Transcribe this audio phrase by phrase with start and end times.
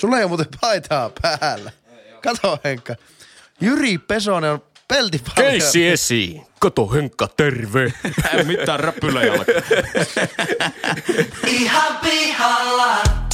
[0.00, 1.72] Sulla ei ole muuten paitaa päällä.
[2.22, 2.94] Kato Henkka.
[3.60, 5.50] Jyri Pesonen on peltipalja.
[5.50, 6.46] Keissi esiin.
[6.58, 7.92] Kato Henkka, terve.
[8.32, 9.52] Ei mitään räpylä jalka.
[11.46, 13.25] Ihan pihalla.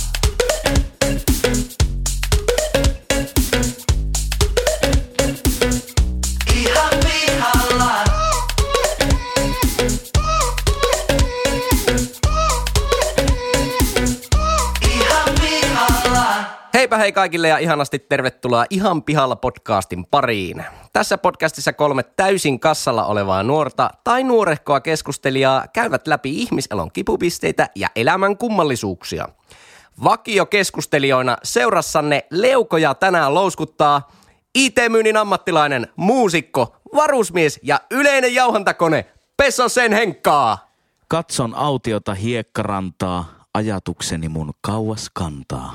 [16.93, 20.65] Heipä hei kaikille ja ihanasti tervetuloa Ihan pihalla podcastin pariin.
[20.93, 27.89] Tässä podcastissa kolme täysin kassalla olevaa nuorta tai nuorehkoa keskustelijaa käyvät läpi ihmiselon kipupisteitä ja
[27.97, 29.29] elämän kummallisuuksia.
[30.05, 34.11] Vakio keskustelijoina seurassanne leukoja tänään louskuttaa
[34.55, 40.69] IT-myynnin ammattilainen, muusikko, varusmies ja yleinen jauhantakone Pesosen Henkkaa.
[41.09, 43.25] Katson autiota hiekkarantaa,
[43.55, 45.75] ajatukseni mun kauas kantaa.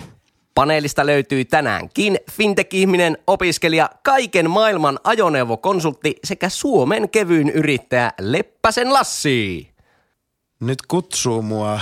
[0.57, 9.69] Paneelista löytyy tänäänkin fintech-ihminen, opiskelija, kaiken maailman ajoneuvokonsultti sekä Suomen kevyin yrittäjä Leppäsen Lassi.
[10.59, 11.79] Nyt kutsuu mua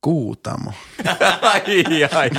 [0.00, 0.72] Kuutamo.
[1.42, 2.30] ai, ai.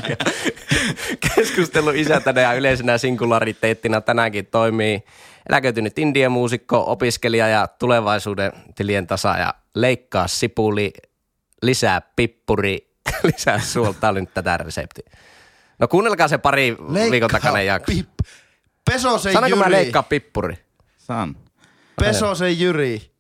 [1.19, 5.03] Keskustelu isäntänä ja yleisenä singulariteettina tänäänkin toimii
[5.50, 9.53] eläköitynyt indiemuusikko, opiskelija ja tulevaisuuden tilien tasaaja.
[9.75, 10.94] Leikkaa sipuli,
[11.62, 12.86] lisää pippuri,
[13.23, 13.99] lisää suolta.
[13.99, 15.01] Tämä oli nyt tätä resepti.
[15.79, 16.77] No kuunnelkaa se pari
[17.11, 17.91] viikon takainen jakso.
[17.91, 18.09] Pip.
[18.91, 19.69] Pesosen Sanonko Jyri.
[19.69, 20.65] mä leikkaa pippuri?
[20.97, 21.35] Saan.
[21.99, 23.11] Pesosen Jyri.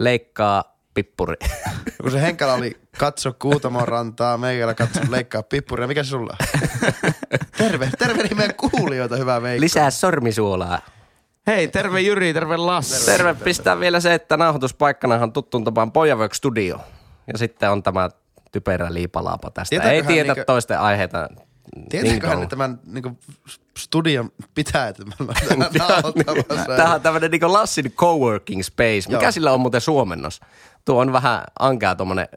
[0.00, 1.36] Leikkaa pippuri.
[2.02, 5.86] Kun se Henkala oli katso Kuutamon rantaa, meikällä katso leikkaa pippuria.
[5.86, 6.36] Mikä se sulla?
[7.58, 9.60] terve, terve niin meidän kuulijoita, hyvää Veikko.
[9.60, 10.80] Lisää sormisuolaa.
[11.46, 13.06] Hei, terve Jyri, terve Lassi.
[13.06, 16.80] Terve, pistää vielä se, että nauhoituspaikkanahan tuttuun tapaan Pojawork Studio.
[17.32, 18.10] Ja sitten on tämä
[18.54, 19.70] typerä liipalaapa tästä.
[19.70, 21.28] Tietääköhän Ei tietä niinkö- toisten aiheita.
[21.90, 23.18] Tietääköhän ne Ding tämän niin
[23.78, 25.36] studion pitää, että me ollaan.
[26.76, 29.02] Tämä on tämmöinen niin Lassin coworking space.
[29.08, 29.32] Mikä Joo.
[29.32, 30.40] sillä on muuten suomennos?
[30.84, 32.28] Tuo on vähän ankea tuommoinen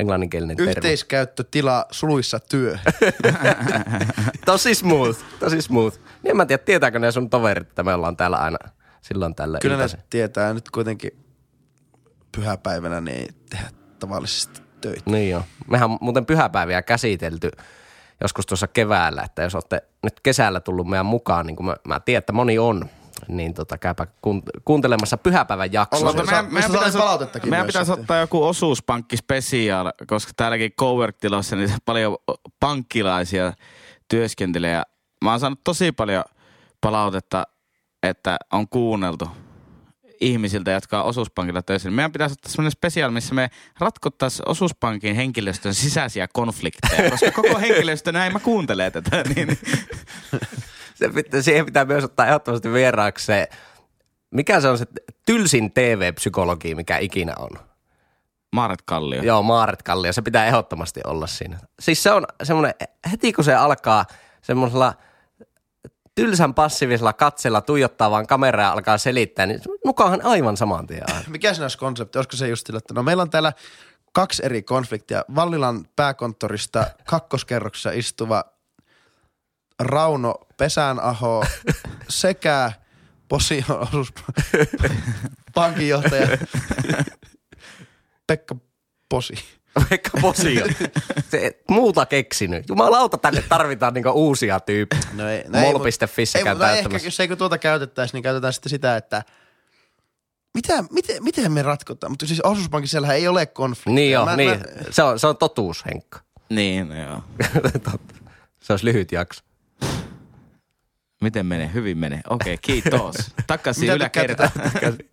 [0.00, 0.70] englanninkielinen termi.
[0.70, 2.78] Yhteiskäyttötila suluissa työ.
[4.46, 5.98] Tosi smooth, tosi smooth.
[6.22, 8.58] Niin en mä tiedä, tietääkö ne sun toverit, että me ollaan täällä aina
[9.00, 11.10] silloin tällä Kyllä ne tietää nyt kuitenkin
[12.32, 15.10] pyhäpäivänä niin ei tehdä tavallisesti töitä.
[15.10, 15.42] Niin joo.
[15.70, 17.50] Mehän on muuten pyhäpäiviä käsitelty
[18.20, 22.00] joskus tuossa keväällä, että jos olette nyt kesällä tullut meidän mukaan, niin kuin mä, mä
[22.00, 22.88] tiedän, että moni on,
[23.28, 25.98] niin tota, käypä kuunt- kuuntelemassa pyhäpäivän jaksoa.
[25.98, 30.72] Ollaan Mutta Meidän- meidän, pitäisi, palautettakin meidän myös pitäisi ottaa joku osuuspankki special, koska täälläkin
[30.72, 32.16] cowork-tilossa niin paljon
[32.60, 33.52] pankkilaisia
[34.08, 34.72] työskentelee.
[34.72, 34.82] Ja
[35.24, 36.24] Mä oon saanut tosi paljon
[36.80, 37.46] palautetta,
[38.02, 39.28] että on kuunneltu
[40.20, 41.90] ihmisiltä, jotka on osuuspankilla töissä.
[41.90, 43.50] Meidän pitäisi ottaa semmoinen special, missä me
[43.80, 49.24] ratkottaisiin osuuspankin henkilöstön sisäisiä konflikteja, koska koko henkilöstö näin mä kuuntelee tätä.
[49.34, 49.58] Niin,
[50.96, 53.48] Se pitää, siihen pitää myös ottaa ehdottomasti vieraaksi se,
[54.30, 54.86] mikä se on se
[55.26, 57.50] tylsin TV-psykologi, mikä ikinä on.
[58.52, 59.22] Maaret Kallio.
[59.22, 61.58] Joo, Maaret Kallio, se pitää ehdottomasti olla siinä.
[61.80, 62.74] Siis se on semmoinen,
[63.10, 64.04] heti kun se alkaa
[64.42, 64.94] semmoisella
[66.16, 71.02] tylsän passiivisella katsella tuijottaa vaan kameraa ja alkaa selittää, niin nukahan aivan saman tien.
[71.28, 72.18] Mikä siinä olisi konsepti?
[72.18, 73.52] Olisiko se just sillä, että no meillä on täällä
[74.12, 75.24] kaksi eri konfliktia.
[75.34, 78.44] Vallilan pääkonttorista kakkoskerroksessa istuva
[79.80, 81.44] Rauno Pesänaho
[82.08, 82.72] sekä
[83.28, 84.12] Posion osuus
[85.54, 86.28] pankinjohtaja
[88.26, 88.56] Pekka
[89.08, 89.55] Posi.
[89.90, 90.66] Pekka Posio.
[91.30, 92.68] Se, muuta keksinyt.
[92.68, 95.02] Jumalauta, tänne tarvitaan niinku uusia tyyppejä.
[95.12, 98.70] No ei, Mol.fissä ei, käy mutta ehkä, jos ei kun tuota käytettäisi, niin käytetään sitten
[98.70, 99.22] sitä, että
[100.54, 102.12] mitä, miten, miten me ratkotaan?
[102.12, 103.94] Mutta siis osuuspankin siellä ei ole konflikteja.
[103.94, 104.50] Niin joo, Mä- niin.
[104.50, 106.20] mä- Se, on, se on totuus, Henkka.
[106.48, 107.22] Niin, joo.
[107.90, 108.14] Totta.
[108.60, 109.42] Se olisi lyhyt jakso.
[111.20, 111.70] Miten menee?
[111.74, 112.20] Hyvin menee.
[112.30, 113.16] Okei, kiitos.
[113.46, 114.50] Takaisin yläkertaan.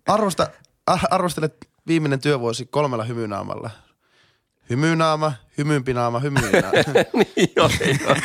[0.08, 0.48] Arvosta,
[0.88, 1.56] ah, arvostelet
[1.88, 3.70] viimeinen työvuosi kolmella hymynaamalla.
[4.74, 6.72] Hymynaama, hymympinaama, hymynaama.
[7.36, 7.70] niin joo,
[8.08, 8.16] joo.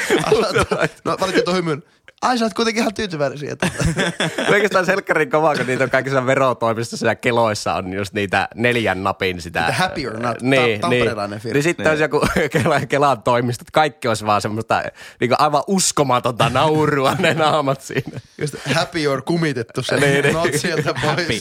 [1.04, 1.82] no tuon hymyn.
[2.22, 3.68] Ai sä oot kuitenkin ihan tyytyväinen siitä.
[4.52, 9.40] Oikeastaan selkkärin kovaa, kun niitä on kaikissa verotoimistossa ja keloissa on just niitä neljän napin
[9.40, 9.62] sitä.
[9.72, 11.42] Happy or not, niin, ta- tamperelainen niin.
[11.42, 11.54] firma.
[11.54, 12.20] Niin sitten olisi joku
[12.52, 14.82] Kelan, Kelan toimistot, kaikki olisi vaan semmoista
[15.20, 18.20] niin aivan uskomatonta naurua ne naamat siinä.
[18.38, 20.34] Just happy or kumitettu se Niin, niin.
[20.34, 21.06] not sieltä pois.
[21.06, 21.40] Happy.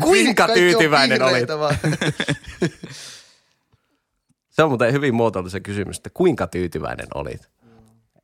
[0.00, 1.48] Kuinka tyytyväinen olit?
[4.56, 7.48] Se on muuten hyvin muotoiltu se kysymys, että kuinka tyytyväinen olit?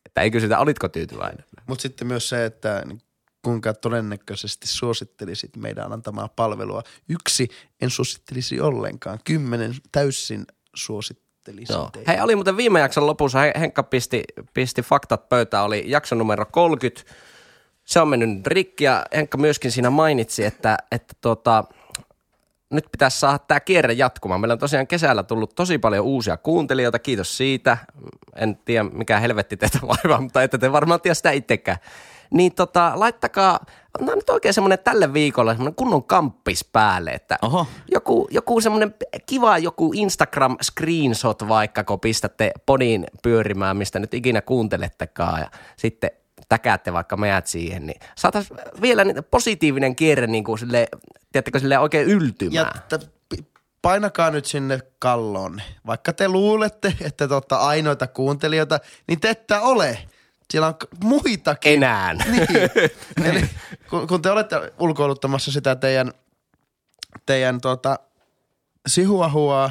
[0.06, 1.44] Että ei kysytä, olitko tyytyväinen?
[1.66, 2.84] Mutta sitten myös se, että
[3.42, 6.82] kuinka todennäköisesti suosittelisit meidän antamaa palvelua.
[7.08, 7.48] Yksi,
[7.82, 9.18] en suosittelisi ollenkaan.
[9.24, 11.74] Kymmenen täysin suosittelisin.
[11.74, 11.90] Joo.
[12.06, 14.24] Hei, oli muuten viime jakson lopussa, He- Henkka pisti,
[14.54, 17.12] pisti faktat pöytään, oli jakso numero 30.
[17.84, 21.64] Se on mennyt nyt rikki ja Henkka myöskin siinä mainitsi, että, että tota,
[22.72, 24.40] nyt pitäisi saada tämä kierre jatkumaan.
[24.40, 27.76] Meillä on tosiaan kesällä tullut tosi paljon uusia kuuntelijoita, kiitos siitä.
[28.36, 31.78] En tiedä mikä helvetti teitä vaivaa, mutta ette te varmaan tiedä sitä itsekään.
[32.30, 33.60] Niin tota, laittakaa,
[34.00, 37.66] on nyt oikein semmoinen tälle viikolle semmoinen kunnon kamppis päälle, että Oho.
[37.92, 38.94] joku, joku semmoinen
[39.26, 46.10] kiva joku Instagram screenshot vaikka, kun pistätte podin pyörimään, mistä nyt ikinä kuuntelettekaan ja sitten
[46.52, 50.88] täkäätte vaikka meidät siihen, niin saataisiin vielä niitä positiivinen kierre niin kuin sille,
[51.32, 52.70] tiedättekö, sille oikein yltymään.
[52.90, 53.12] Ja t-
[53.82, 55.62] painakaa nyt sinne kalloon.
[55.86, 59.98] Vaikka te luulette, että te olette ainoita kuuntelijoita, niin te ette ole.
[60.50, 61.72] Siellä on muitakin.
[61.72, 62.14] Enää.
[62.14, 62.46] Niin.
[63.30, 63.50] Eli
[63.90, 66.12] kun, kun te olette ulkoiluttamassa sitä teidän,
[67.26, 67.98] teidän tuota,
[68.86, 69.70] sihuahua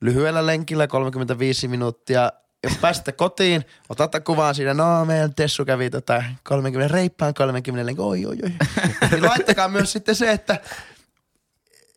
[0.00, 2.32] lyhyellä lenkillä 35 minuuttia,
[2.64, 8.04] jos pääsette kotiin, otatte kuvaan siinä, no meidän Tessu kävi tota 30, reippaan 30 lenkin,
[8.04, 8.50] oi oi oi.
[9.10, 10.60] niin laittakaa myös sitten se, että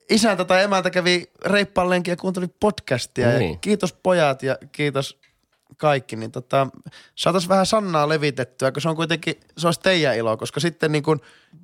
[0.10, 3.32] isäntä tai emäntä kävi reippaan lenkin ja kuunteli podcastia.
[3.32, 3.60] Ja Niin.
[3.60, 5.20] kiitos pojat ja kiitos
[5.78, 6.68] kaikki, niin tota,
[7.16, 11.04] saataisiin vähän Sannaa levitettyä, kun se on kuitenkin, se olisi teidän ilo, koska sitten niin
[11.04, 11.22] kuin,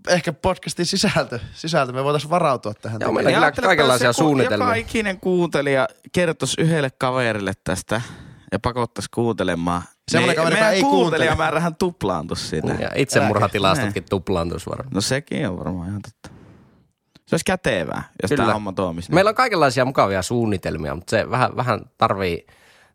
[0.07, 3.01] ehkä podcastin sisältö, sisältö me voitaisiin varautua tähän.
[3.01, 4.65] Joo, meillä Ja ajattelepa, kaikenlaisia jos joku- suunnitelmia.
[4.67, 8.01] Joka ikinen kuuntelija kertoisi yhdelle kaverille tästä
[8.51, 9.81] ja pakottaisi kuuntelemaan.
[10.11, 11.01] Semmoinen kaveri, joka meidän ei kuuntele.
[11.01, 12.73] kuuntelijamäärähän tuplaantuisi siitä.
[12.79, 14.93] Ja itsemurhatilastotkin tuplaantuisi varmaan.
[14.93, 16.29] No sekin on varmaan ihan totta.
[17.27, 18.43] Se olisi kätevää, jos Kyllä.
[18.43, 19.13] tämä homma toimisi.
[19.13, 22.47] Meillä on kaikenlaisia mukavia suunnitelmia, mutta se vähän, vähän tarvii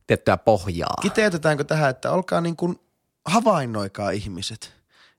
[0.06, 0.94] tiettyä pohjaa.
[1.02, 2.80] Kiteytetäänkö tähän, että olkaa niin kuin
[3.26, 4.75] havainnoikaa ihmiset.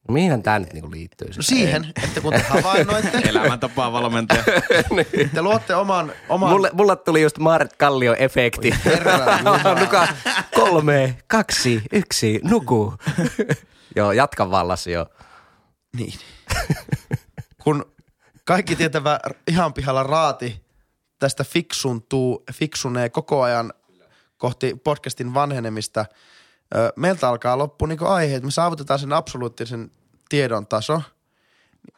[0.08, 1.28] No mihin tämä nyt niinku liittyy?
[1.28, 4.44] No siihen, että kun te havainnoitte, Elämäntapaa valmentaja.
[5.34, 8.74] te luotte oman, oman Mulle, mulle tuli just Maaret Kallio efekti.
[8.86, 9.80] Herran Jumala.
[9.80, 10.08] Nuka
[10.56, 12.94] kolme, kaksi, yksi, nuku.
[13.96, 15.06] joo, jatka vallas jo.
[15.98, 16.20] Niin.
[17.64, 17.86] Kun
[18.46, 20.66] kaikki tietävä ihan pihalla raati
[21.20, 23.74] tästä fiksuntuu, fiksunee koko ajan
[24.38, 26.06] kohti podcastin vanhenemista,
[26.76, 28.44] ö, meiltä alkaa loppu niin aiheet.
[28.44, 29.92] Me saavutetaan sen absoluuttisen
[30.30, 31.02] tiedon taso.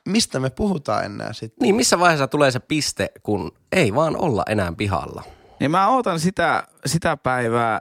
[0.06, 1.58] Mistä me puhutaan enää sitten?
[1.62, 5.24] Niin, missä vaiheessa tulee se piste, kun ei vaan olla enää pihalla?
[5.60, 7.80] Niin mä ootan sitä, sitä päivää,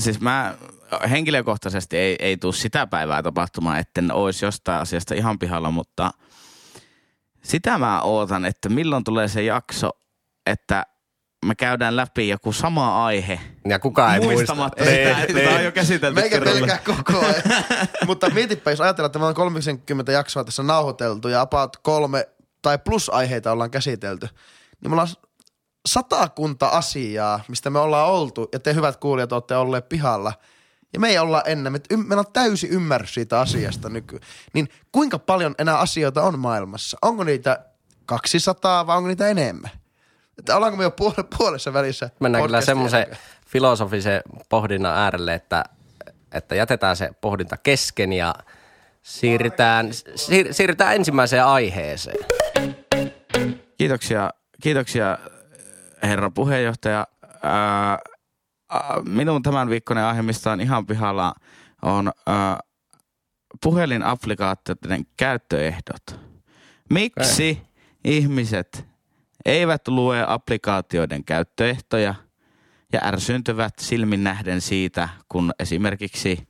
[0.00, 0.54] siis mä
[1.10, 6.10] henkilökohtaisesti ei, ei tule sitä päivää tapahtumaan, etten olisi jostain asiasta ihan pihalla, mutta
[7.42, 9.90] sitä mä ootan, että milloin tulee se jakso,
[10.46, 10.86] että
[11.46, 13.40] me käydään läpi joku sama aihe.
[13.68, 14.98] Ja kukaan ei muistamatta muista.
[14.98, 17.42] sitä, että tämä on jo käsitelty Meikä pelkää koko ajan.
[18.06, 22.28] Mutta mietipä, jos ajatellaan, että me on 30 jaksoa tässä nauhoiteltu ja about kolme
[22.62, 24.28] tai plus aiheita ollaan käsitelty,
[24.80, 25.08] niin me ollaan
[25.86, 30.32] satakunta asiaa, mistä me ollaan oltu, ja te hyvät kuulijat olette olleet pihalla,
[30.92, 34.20] ja me ei olla ennen, me, meillä on täysi ymmärrys siitä asiasta nyky.
[34.52, 36.98] Niin kuinka paljon enää asioita on maailmassa?
[37.02, 37.64] Onko niitä
[38.06, 39.70] 200 vai onko niitä enemmän?
[40.38, 42.10] Että ollaanko me jo puole, puolessa välissä?
[42.20, 43.06] Mennään kyllä semmoisen
[43.46, 45.64] filosofisen pohdinnan äärelle, että,
[46.32, 48.34] että jätetään se pohdinta kesken ja
[49.02, 52.16] siirrytään, siir, siirrytään ensimmäiseen aiheeseen.
[53.78, 54.30] Kiitoksia,
[54.62, 55.18] kiitoksia
[56.02, 57.06] herra puheenjohtaja.
[57.42, 57.98] Ää,
[59.04, 61.34] minun tämän viikkoinen aihe, mistä on ihan pihalla,
[61.82, 62.60] on ää,
[63.62, 66.20] puhelinapplikaatioiden käyttöehdot.
[66.90, 67.62] Miksi
[68.04, 68.86] ihmiset
[69.48, 72.14] eivät lue applikaatioiden käyttöehtoja
[72.92, 76.48] ja ärsyntyvät silmin nähden siitä, kun esimerkiksi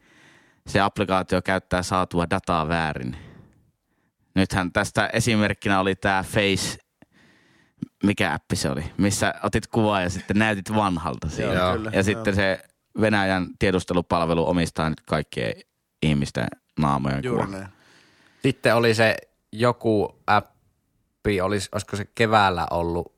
[0.67, 3.17] se applikaatio käyttää saatua dataa väärin.
[4.35, 6.79] Nythän tästä esimerkkinä oli tämä Face
[8.05, 11.53] mikä appi se oli, missä otit kuvaa ja sitten näytit vanhalta siinä.
[11.53, 12.03] Joo, kyllä, ja joo.
[12.03, 12.61] sitten se
[13.01, 15.55] Venäjän tiedustelupalvelu omistaa nyt kaikkien
[16.03, 16.47] ihmisten
[16.79, 17.59] naamojen Juuri kuva.
[17.59, 17.69] näin.
[18.43, 19.17] Sitten oli se
[19.53, 20.58] joku appi,
[21.43, 23.13] olis, olisiko se keväällä ollut,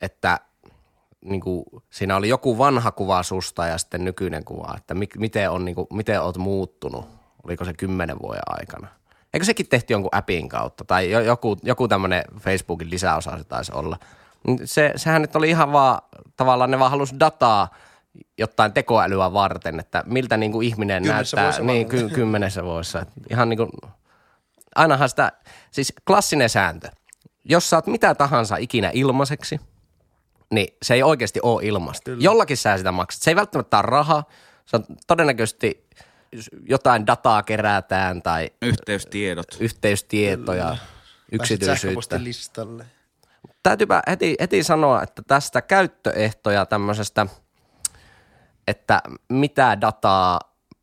[0.00, 0.40] että
[1.24, 5.50] niin kuin, siinä oli joku vanha kuva susta ja sitten nykyinen kuva, että mi, miten,
[5.50, 7.08] on, niin kuin, miten oot muuttunut,
[7.44, 8.88] oliko se kymmenen vuoden aikana.
[9.34, 13.72] Eikö sekin tehty jonkun appin kautta tai jo, joku, joku tämmöinen Facebookin lisäosa se taisi
[13.72, 13.98] olla.
[14.64, 16.02] Se, sehän nyt oli ihan vaan,
[16.36, 17.74] tavallaan ne vaan halusi dataa
[18.38, 23.06] jotain tekoälyä varten, että miltä niin kuin ihminen Kymmenessä näyttää niin, ky, kymmenessä vuodessa.
[23.30, 23.70] Ihan niin kuin,
[24.74, 25.32] ainahan sitä,
[25.70, 26.88] siis klassinen sääntö.
[27.44, 29.60] Jos saat mitä tahansa ikinä ilmaiseksi,
[30.50, 32.10] niin se ei oikeasti ole ilmasta.
[32.18, 33.22] Jollakin sä sitä maksat.
[33.22, 34.22] Se ei välttämättä ole raha.
[34.66, 35.86] Se on todennäköisesti
[36.68, 39.46] jotain dataa kerätään tai Yhteystiedot.
[39.60, 40.82] yhteystietoja, Pääsit
[41.32, 41.80] yksityisyyttä.
[41.80, 42.86] sähköpostilistalle.
[43.62, 47.26] Täytyypä heti, heti sanoa, että tästä käyttöehtoja tämmöisestä
[48.68, 50.40] että mitä dataa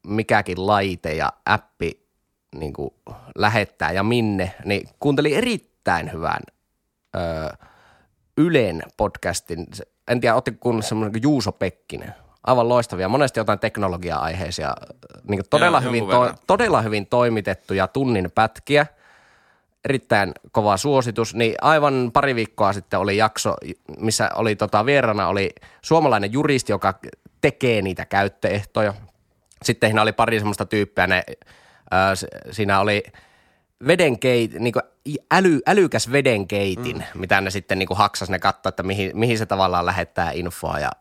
[0.08, 2.06] mikäkin laite ja appi
[2.56, 2.90] niin kuin
[3.38, 5.75] lähettää ja minne, niin kuuntelin erittäin
[6.14, 6.40] hyvän
[7.16, 7.20] ö,
[8.38, 9.68] Ylen podcastin.
[10.08, 12.14] En tiedä, ottiko kuunnella semmoinen kuin Juuso Pekkinen.
[12.44, 13.10] Aivan loistavia.
[13.10, 14.74] Monesti jotain teknologia-aiheisia,
[15.28, 18.86] niin todella, Joo, hyvin to, todella hyvin toimitettuja tunnin pätkiä.
[19.86, 21.36] Erittäin kova suositus.
[21.36, 23.56] Niin aivan pari viikkoa sitten oli jakso,
[24.00, 25.50] missä oli tota, vieraana oli
[25.82, 26.94] suomalainen juristi, joka
[27.42, 28.94] tekee niitä käyttöehtoja.
[29.64, 31.24] Sitten siinä oli pari semmoista tyyppiä, ne,
[32.16, 33.04] s- siinä oli
[33.88, 34.74] vedenkeit, niin
[35.34, 37.20] äly, älykäs vedenkeitin, mm.
[37.20, 40.92] mitä ne sitten niin haksas, ne katsoi, että mihin, mihin se tavallaan lähettää infoa ja,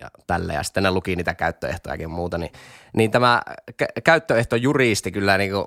[0.00, 0.54] ja tälle.
[0.54, 2.38] Ja sitten ne luki niitä käyttöehtojakin ja muuta.
[2.38, 2.52] Niin,
[2.96, 3.42] niin tämä
[3.82, 5.66] kä- käyttöehtojuristi kyllä niin kuin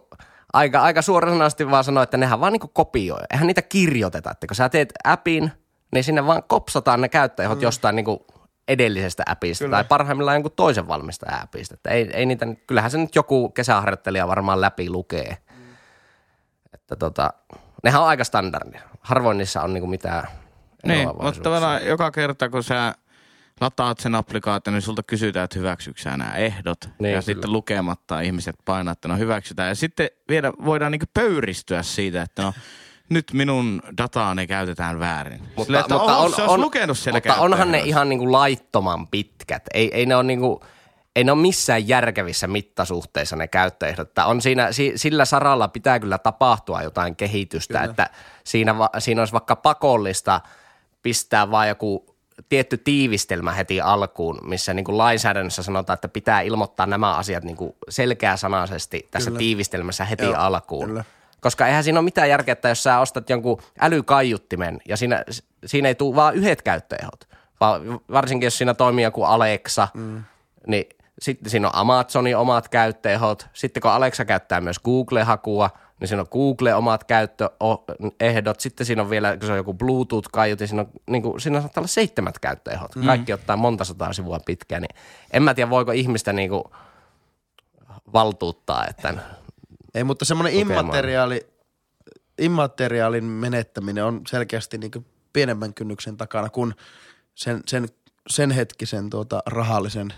[0.53, 3.21] aika, aika suoranaisesti vaan sanoi, että nehän vaan niin kuin kopioi.
[3.31, 4.31] Eihän niitä kirjoiteta.
[4.31, 5.51] Että kun sä teet appin,
[5.93, 7.63] niin sinne vaan kopsataan ne käyttöehdot mm.
[7.63, 8.19] jostain niin kuin
[8.67, 9.75] edellisestä appista Kyllä.
[9.75, 11.75] tai parhaimmillaan jonkun toisen valmistajan appista.
[11.75, 15.37] Että ei, ei niitä, kyllähän se nyt joku kesäharjoittelija varmaan läpi lukee.
[16.91, 17.33] Että tota,
[17.83, 18.81] nehän on aika standardia.
[19.01, 20.27] Harvoin niissä on niinku mitään
[20.85, 22.93] Niin, mutta tavallaan joka kerta kun sä
[23.61, 26.77] lataat sen applikaation, niin sulta kysytään, että hyväksyksä sä nämä ehdot.
[26.83, 27.21] Niin, ja kyllä.
[27.21, 29.69] sitten lukematta ihmiset painaa, että no hyväksytään.
[29.69, 32.53] Ja sitten vielä voidaan niinku pöyristyä siitä, että no
[33.09, 35.41] nyt minun dataani käytetään väärin.
[35.41, 38.31] Mutta, Silleen, että mutta, oho, on, se on, lukenut siellä mutta onhan ne ihan niinku
[38.31, 39.63] laittoman pitkät.
[39.73, 40.63] Ei, ei ne ole niinku,
[41.15, 44.07] ei ne ole missään järkevissä mittasuhteissa ne käyttöehdot.
[44.07, 47.89] Että on siinä, si, sillä saralla pitää kyllä tapahtua jotain kehitystä, kyllä.
[47.89, 48.09] että
[48.43, 50.41] siinä, va, siinä olisi vaikka pakollista
[51.01, 52.15] pistää vaan joku
[52.49, 57.57] tietty tiivistelmä heti alkuun, missä niin kuin lainsäädännössä sanotaan, että pitää ilmoittaa nämä asiat niin
[57.57, 59.39] kuin selkeäsanaisesti tässä Kyllä.
[59.39, 60.87] tiivistelmässä heti Joo, alkuun.
[60.87, 61.03] kyllä.
[61.41, 65.23] Koska eihän siinä ole mitään järkeä, että jos sä ostat jonkun älykaiuttimen ja siinä,
[65.65, 67.27] siinä ei tule vaan yhdet käyttöehot,
[67.59, 70.23] vaan varsinkin jos siinä toimii joku Alexa, mm.
[70.67, 70.85] niin
[71.21, 73.47] sitten siinä on Amazonin omat käyttöehdot.
[73.53, 78.59] Sitten kun Alexa käyttää myös Google-hakua, niin siinä on Google omat käyttöehdot.
[78.59, 81.81] Sitten siinä on vielä, kun se on joku Bluetooth-kaiutin, siinä, on, niin kuin, siinä saattaa
[81.81, 82.95] olla seitsemät käyttöehdot.
[82.95, 83.05] Mm.
[83.05, 84.81] Kaikki ottaa monta sataa sivua pitkään.
[84.81, 84.95] Niin
[85.33, 86.63] en mä tiedä, voiko ihmistä niin kuin
[88.13, 89.13] valtuuttaa, että
[89.95, 91.47] Ei, mutta semmoinen immateriaali,
[92.37, 96.75] immateriaalin menettäminen on selkeästi niin pienemmän kynnyksen takana kuin
[97.35, 97.87] sen, sen,
[98.29, 100.13] sen hetkisen tuota, rahallisen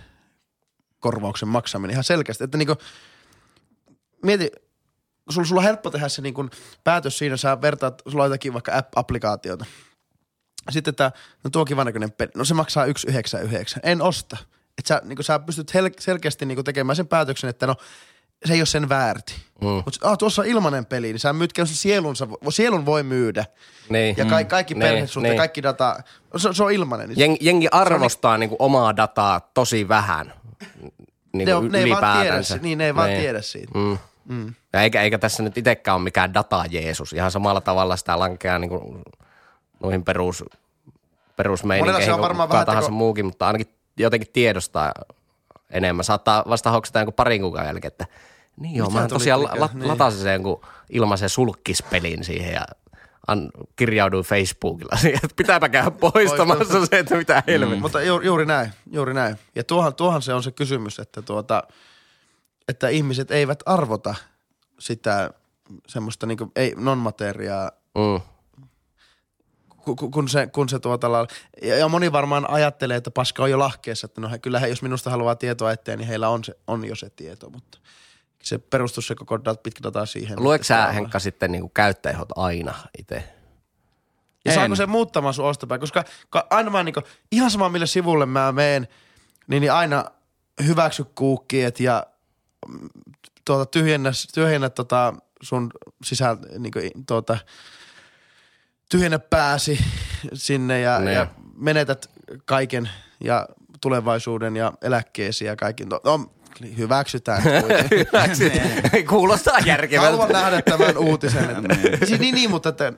[1.03, 1.91] korvauksen maksaminen.
[1.93, 2.75] Ihan selkeästi, että niinku,
[4.23, 4.51] mieti,
[5.29, 6.49] sulla, sulla on helppo tehdä se niinku
[6.83, 9.65] päätös siinä, sä vertaat, sulla on jotakin vaikka app-applikaatiota.
[10.71, 11.11] Sitten että
[11.43, 12.31] no tuo on kivan näköinen peli.
[12.35, 12.91] No se maksaa 1,99.
[13.83, 14.37] En osta.
[14.77, 17.75] Että sä, niinku, sä pystyt hel- selkeästi niinku tekemään sen päätöksen, että no
[18.45, 19.35] se ei ole sen väärti.
[19.61, 19.67] Mm.
[19.67, 23.45] Mutta ah, tuossa on ilmainen peli, niin sä myyt sen sielunsa, sielun voi myydä.
[23.89, 24.15] Niin.
[24.17, 25.37] Ja ka- kaikki Niin, perhesuhteet, niin.
[25.37, 26.03] kaikki data,
[26.37, 27.09] se, se on ilmainen.
[27.09, 30.33] Niin Jengi, jengi arvostaa niinku omaa dataa tosi vähän
[31.33, 33.71] niinku ne, on, ne ei vaan tiedä, niin ne ei vaan tiedä siitä.
[33.79, 33.97] Mm.
[34.25, 34.53] Mm.
[34.73, 37.13] Eikä, eikä tässä nyt itsekään ole mikään data-Jeesus.
[37.13, 39.01] Ihan samalla tavalla sitä lankeaa niinku
[39.83, 40.43] noihin perus,
[41.35, 43.67] perusmeininkeihin kuin varmaan kuka tahansa teko- muukin, mutta ainakin
[43.97, 44.91] jotenkin tiedostaa
[45.69, 46.03] enemmän.
[46.05, 48.05] Saattaa vasta hoksata jonkun parin kuukauden jälkeen, että
[48.59, 49.87] niin joo, Mitä mä tosiaan la- Niin.
[49.87, 52.65] latasin sen jonkun ilmaisen sulkkispelin siihen ja
[53.27, 57.79] an, kirjauduin Facebookilla siihen, että pitääpä käydä poistamassa se, että mitä helvettiä.
[57.81, 59.35] Mutta juuri, juuri näin, juuri näin.
[59.55, 61.63] Ja tuohan, tuohan se on se kysymys, että, tuota,
[62.67, 64.15] että ihmiset eivät arvota
[64.79, 65.29] sitä
[65.87, 68.21] semmoista niin ei non-materiaa, Mm.
[69.83, 71.07] ku- ku- kun se, kun se tuota,
[71.61, 74.67] ja, ja moni varmaan ajattelee, että paska on jo lahkeessa, että no he, kyllä he,
[74.67, 77.77] jos minusta haluaa tietoa eteen, niin heillä on, se, on jo se tieto, mutta
[78.43, 80.43] se perustus se koko dat, pitkä data siihen.
[80.43, 83.23] Luetko että sä, Henkka, sitten niinku käyttäjähot aina itse?
[84.45, 84.77] Ja saako En.
[84.77, 85.81] se muuttamaan sun ostopäin?
[85.81, 88.87] Koska ka- aina mä niinku, ihan sama mille sivulle mä meen,
[89.47, 90.05] niin, niin aina
[90.65, 92.05] hyväksy kuukkiet ja
[92.67, 92.89] mm,
[93.45, 95.71] tuota, tyhjennä, tyhjennä tota sun
[96.03, 97.37] sisältö, niinku, tuota,
[98.89, 99.79] tyhjennä pääsi
[100.33, 101.13] sinne ja, Ne.
[101.13, 102.09] ja menetät
[102.45, 102.89] kaiken
[103.23, 103.47] ja
[103.81, 105.85] tulevaisuuden ja eläkkeesi ja kaikki.
[105.85, 106.01] No,
[106.61, 109.07] no hyväksytään kuitenkin.
[109.07, 110.11] Kuulostaa järkevältä.
[110.11, 111.49] Haluan nähdä tämän uutisen.
[111.49, 112.93] Että, siis niin, niin, mutta että,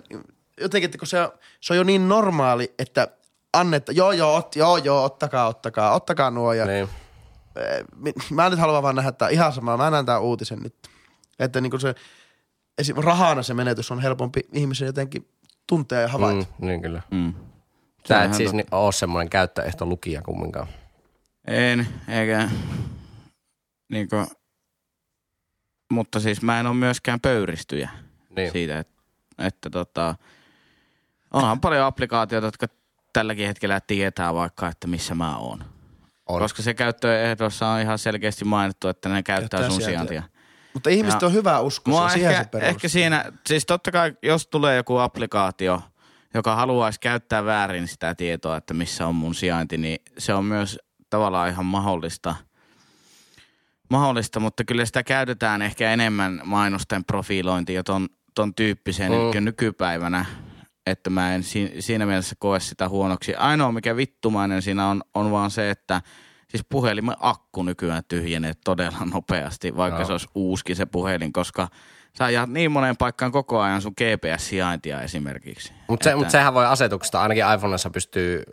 [0.61, 1.17] jotenkin, että kun se,
[1.61, 3.07] se on jo niin normaali, että
[3.53, 6.53] annetta, joo, joo, ot, joo, joo, ottakaa, ottakaa, ottakaa nuo.
[6.53, 6.89] Ja, Niin.
[7.55, 10.75] eh, mä nyt haluan vaan nähdä, että ihan sama, mä näen tämän uutisen nyt.
[11.39, 11.95] Että niin kuin se,
[12.77, 12.95] esim.
[12.97, 15.27] rahana se menetys on helpompi ihmisen jotenkin
[15.67, 16.47] tuntea ja havaita.
[16.59, 17.01] Mm, niin kyllä.
[17.11, 17.33] Mm.
[18.07, 20.67] Sä on et siis oo semmoinen käyttöehto lukija kumminkaan.
[21.47, 22.49] En, eikä
[23.89, 24.15] niinku,
[25.91, 27.89] mutta siis mä en ole myöskään pöyristyjä
[28.35, 28.51] Niin.
[28.51, 28.93] siitä, että,
[29.37, 30.15] että tota,
[31.33, 32.67] onhan paljon applikaatioita, jotka
[33.13, 35.63] tälläkin hetkellä tietää vaikka, että missä mä oon.
[36.25, 36.41] On.
[36.41, 40.07] Koska se käyttöehdossa on ihan selkeästi mainittu, että ne käyttää, Käyttää sun sijaintia.
[40.21, 40.35] sijaintia.
[40.73, 42.69] Mutta ihmiset Ja- on hyvä usko, siihen se ehkä, perustuu.
[42.69, 45.81] ehkä siinä, siis totta kai jos tulee joku applikaatio,
[46.33, 50.79] joka haluaisi käyttää väärin sitä tietoa, että missä on mun sijainti, niin se on myös
[51.09, 52.35] tavallaan ihan mahdollista.
[53.89, 59.45] Mahdollista, mutta kyllä sitä käytetään ehkä enemmän mainosten profilointiin ja ton, ton tyyppiseen Mm.
[59.45, 60.25] nykypäivänä,
[60.85, 63.35] että mä en si- siinä mielessä koe sitä huonoksi.
[63.35, 66.01] Ainoa mikä vittumainen siinä on, on vaan se, että
[66.49, 70.05] siis puhelimen akku nykyään tyhjenee todella nopeasti, vaikka Joo.
[70.07, 71.67] se olisi uuski se puhelin, koska
[72.17, 75.73] sä ajat niin moneen paikkaan koko ajan sun GPS-sijaintia esimerkiksi.
[75.87, 78.43] Mutta se, Että- mut sehän voi asetuksesta, ainakin iPhoneissa pystyy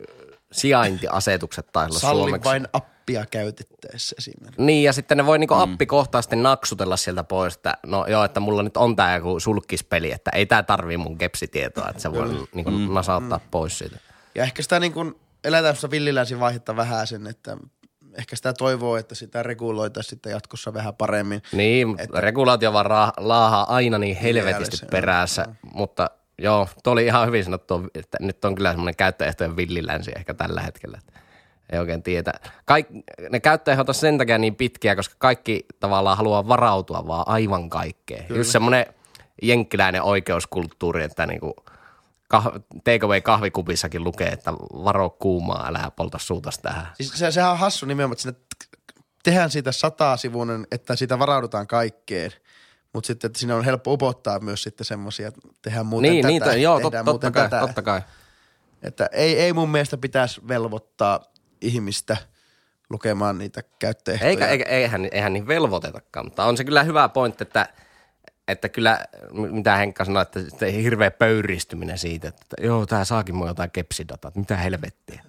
[0.51, 2.45] sijaintiasetukset taisi olla Salli suomeksi.
[2.49, 2.67] vain
[3.03, 4.61] appia käytettäessä esimerkiksi.
[4.61, 8.63] Niin, ja sitten ne voi niinku appikohtaisesti naksutella sieltä pois, että no joo, että mulla
[8.63, 12.71] nyt on tää joku sulkkispeli, että ei tää tarvii mun kepsitietoa, että se voi niinku
[12.71, 13.97] nasauttaa pois siitä.
[14.35, 17.57] Ja ehkä sitä niin kuin eletään sitä villilänsin vaihetta vähän sen, että
[18.13, 21.41] ehkä sitä toivoo, että sitä reguloitaisiin sitten jatkossa vähän paremmin.
[21.51, 27.05] Niin, että regulaatio vaan ra- laahaa aina niin helvetisti Mielessä, perässä, mutta joo, tuo oli
[27.05, 30.99] ihan hyvin sanottu, että nyt on kyllä semmoinen käyttöehtojen villilänsi ehkä tällä hetkellä.
[31.69, 32.33] Ei oikein tiedä.
[32.65, 32.87] Kaik,
[33.29, 38.25] ne käyttöehdot on sen takia niin pitkiä, koska kaikki tavallaan haluaa varautua vaan aivan kaikkeen.
[38.25, 38.39] Kyllä.
[38.39, 38.85] Just semmoinen
[39.41, 41.55] jenkkiläinen oikeuskulttuuri, että niinku
[42.33, 44.53] kah- takeaway-kahvikupissakin lukee, että
[44.83, 46.87] varo kuumaa, älä polta suutas tähän.
[46.93, 48.39] Siis se, sehän on hassu nimenomaan, että sinne
[49.23, 52.31] tehdään siitä satasivuinen, että siitä varaudutaan kaikkeen.
[52.93, 56.31] Mutta sitten, että siinä on helppo upottaa myös sitten semmoisia, että tehdään muuten niin, tätä,
[56.31, 57.59] niitä, joo, tot, totta, kai, tätä.
[57.59, 58.01] totta kai.
[58.83, 61.19] Että ei, ei mun mielestä pitäisi velvoittaa
[61.63, 62.17] ihmistä
[62.89, 64.29] lukemaan niitä käyttöehtoja.
[64.29, 67.69] Eikä, eikä, eihän, eihän niin velvoitetakaan, mutta on se kyllä hyvä pointti, että,
[68.47, 73.71] että kyllä, mitä Henkka sanoi, että hirveä pöyristyminen siitä, että joo, tää saakin mun jotain
[73.71, 75.23] kepsidataa, että mitä helvettiä.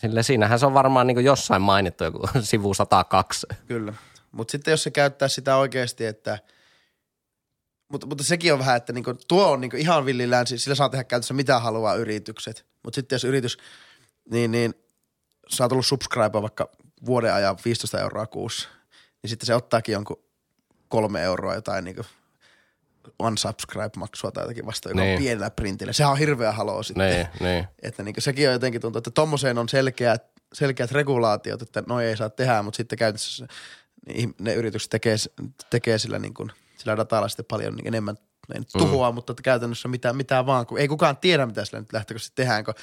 [0.00, 3.46] Sillä siinähän se on varmaan niin jossain mainittu joku sivu 102.
[3.66, 3.94] Kyllä.
[4.32, 6.38] Mutta sitten jos se käyttää sitä oikeasti, että
[7.88, 11.04] mutta, mutta sekin on vähän, että niinku, tuo on niinku ihan villilänsi, sillä saa tehdä
[11.04, 12.66] käytössä mitä haluaa yritykset.
[12.84, 13.58] Mutta sitten jos yritys,
[14.30, 14.74] niin, niin
[15.48, 16.68] sä oot ollut subscribe vaikka
[17.06, 18.68] vuoden ajan 15 euroa kuussa,
[19.22, 20.22] niin sitten se ottaakin jonkun
[20.88, 22.02] kolme euroa jotain niinku
[23.22, 25.16] unsubscribe-maksua tai jotakin vasta, joka Niin.
[25.16, 25.92] on pienellä printillä.
[25.92, 27.10] Sehän on hirveä haloo sitten.
[27.10, 27.68] Niin, niin.
[27.82, 32.16] Että niinku sekin on jotenkin tuntuu, että tommoseen on selkeät, selkeät regulaatiot, että noi ei
[32.16, 33.46] saa tehdä, mutta sitten käytännössä
[34.06, 35.16] niin ne yritykset tekee,
[35.70, 38.16] tekee sillä, niin kuin, sillä datalla sitten paljon niin enemmän
[38.54, 39.14] ei nyt tuhoa, mm.
[39.14, 42.64] mutta että käytännössä mitä, mitä vaan, kun ei kukaan tiedä, mitä sillä nyt lähtökohtaisesti tehdään,
[42.64, 42.74] kun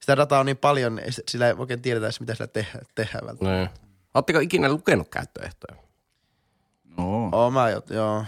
[0.00, 3.26] sitä dataa on niin paljon, niin sillä ei oikein tiedetä edes, mitä sillä tehdään, tehdään
[3.26, 3.58] välttämättä.
[3.58, 3.88] niin.
[4.14, 5.78] Oletteko ikinä lukenut käyttöehtoja?
[6.98, 7.28] Oo.
[7.32, 8.24] Oo, mä jo, joo.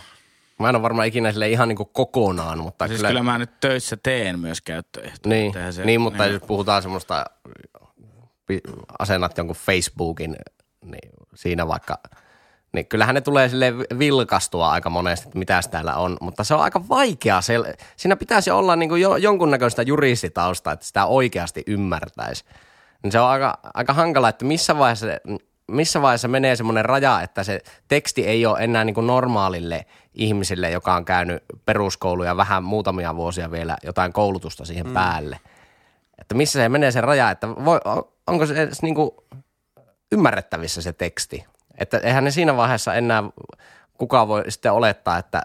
[0.59, 3.61] Mä en ole varmaan ikinä sille ihan niin kokonaan, mutta Siis kyllä, kyllä, mä nyt
[3.61, 5.35] töissä teen myös käyttöehtoja.
[5.35, 7.25] niin, se- niin, mutta jos puhutaan semmoista,
[8.99, 10.37] asennat jonkun Facebookin,
[10.85, 11.99] niin siinä vaikka,
[12.73, 16.61] niin kyllähän ne tulee sille vilkastua aika monesti, että mitäs täällä on, mutta se on
[16.61, 17.41] aika vaikea.
[17.41, 22.45] Sel- siinä pitäisi olla niin kuin jo, jonkunnäköistä juristitausta, että sitä oikeasti ymmärtäisi.
[23.03, 25.07] Niin se on aika, aika hankala, että missä vaiheessa,
[25.71, 30.71] missä vaiheessa menee semmoinen raja, että se teksti ei ole enää niin kuin normaalille ihmisille,
[30.71, 34.95] joka on käynyt peruskoulu ja vähän muutamia vuosia vielä jotain koulutusta siihen mm.
[34.95, 35.41] päälle.
[36.19, 39.11] Että missä se menee se raja, että voi, on- onko se edes niin kuin
[40.13, 41.45] ymmärrettävissä se teksti.
[41.81, 43.23] Että eihän ne siinä vaiheessa enää
[43.99, 45.43] kukaan voi sitten olettaa, että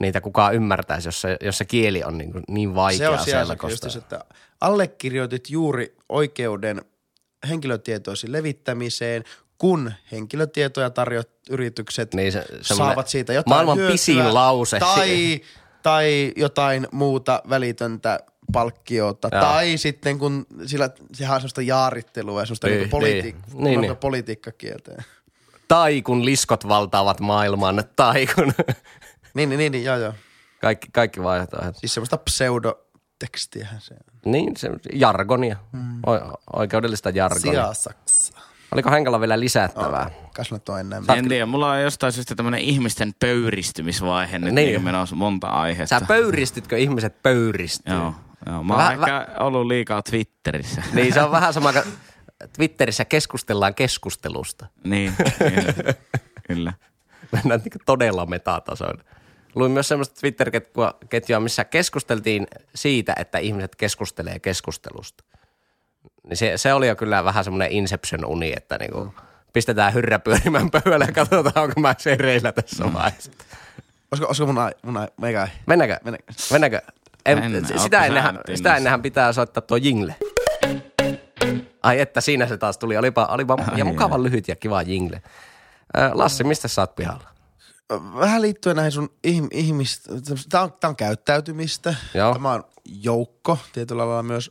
[0.00, 3.46] niitä kukaan ymmärtäisi, jos se, jos se kieli on niin, niin Se vaikea on siellä
[3.46, 3.86] selkoista.
[3.86, 4.24] just, että
[4.60, 6.82] allekirjoitit juuri oikeuden
[7.48, 9.24] henkilötietoisi levittämiseen,
[9.58, 14.78] kun henkilötietoja tarjoat yritykset Niin se- saavat siitä jotain maailman hyötyä, pisin lause.
[14.78, 15.40] Tai,
[15.82, 18.20] tai jotain muuta välitöntä
[18.52, 19.28] palkkiota.
[19.32, 19.40] Joo.
[19.40, 23.22] Tai sitten kun sillä, sehän on sellaista jaarittelua ja sellaista Niin, niin, politi- niin.
[23.22, 23.80] niin, Niin, niin.
[23.80, 23.96] niin.
[23.96, 25.02] politiikkakieltä.
[25.70, 28.52] Tai kun liskot valtaavat maailman, tai kun
[29.34, 30.12] Niin, niin, niin, niin joo, joo.
[30.60, 31.76] kaikki, kaikki vaihtoehdot.
[31.76, 34.32] Siis semmoista pseudotekstiähän se on.
[34.32, 36.00] Niin, se jargonia, mm.
[36.06, 37.52] o- oikeudellista jargonia.
[37.52, 38.32] Sijasaksa.
[38.72, 40.10] Oliko Henkalla vielä lisättävää?
[40.34, 41.00] Kas nyt on enää.
[41.16, 44.68] En tiedä, mulla on jostain syystä tämmöinen ihmisten pöyristymisvaihe nyt Niin.
[44.68, 44.82] niin.
[44.84, 45.98] menossa monta aihetta.
[46.00, 47.94] Sä pöyristytkö ihmiset pöyristyy?
[47.94, 48.14] Joo,
[48.46, 48.62] joo.
[48.62, 50.82] Mä oon Väh- ehkä ollut liikaa Twitterissä.
[50.92, 51.84] Niin se on vähän sama kuin
[52.56, 54.66] Twitterissä keskustellaan keskustelusta.
[54.84, 55.94] niin, kyllä.
[56.42, 56.72] kyllä.
[57.32, 59.04] Mennään niin todella metatasoille.
[59.54, 65.24] Luin myös semmoista Twitter-ketjua, missä keskusteltiin siitä, että ihmiset keskustelee keskustelusta.
[66.28, 69.14] Niin se, se oli jo kyllä vähän semmoinen Inception-uni, että niinku
[69.52, 72.92] pistetään hyrrä pyörimään pöydällä ja katsotaan, onko mä sereillä tässä Mm.
[72.92, 73.30] vaiheessa.
[74.12, 75.48] Olisiko, olisiko mun ai, mun ai, meikä?
[75.66, 75.96] Mennäänkö?
[76.04, 76.32] Mennäänkö?
[76.52, 76.80] Mennäänkö?
[77.26, 77.78] En, Mennään.
[77.78, 80.14] sitä, ennenhän, sitä ennenhän pitää soittaa tuo jingle.
[81.82, 82.96] Ai että siinä se taas tuli.
[82.96, 85.22] Olipa, olipa ja Ai, mukavan lyhyt ja kiva jingle.
[86.12, 87.28] Lassi, mistä sä oot pihalla?
[88.20, 90.12] Vähän liittyen näihin sun ihm- ihmistä,
[90.48, 91.94] tää on, tää on käyttäytymistä.
[92.14, 92.32] Joo.
[92.32, 94.50] Tämä on joukko tietyllä lailla myös.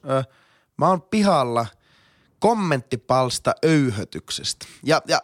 [0.77, 1.65] Mä oon pihalla
[2.39, 4.65] kommenttipalsta öyhötyksestä.
[4.83, 5.21] Ja, ja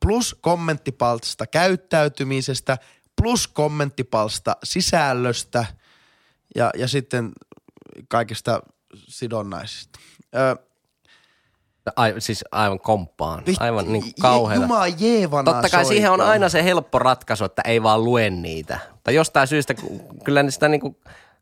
[0.00, 2.78] plus kommenttipalsta käyttäytymisestä,
[3.22, 5.66] plus kommenttipalsta sisällöstä
[6.54, 7.32] ja, ja sitten
[8.08, 8.60] kaikista
[8.94, 9.98] sidonnaisista.
[10.36, 10.56] Ö,
[11.96, 13.42] Ai, siis aivan komppaan.
[13.60, 14.04] Aivan niin.
[14.54, 18.78] Jumala jeevana Totta kai siihen on aina se helppo ratkaisu, että ei vaan lue niitä.
[19.04, 19.74] Tai jostain syystä,
[20.24, 20.96] kyllä sitä niinku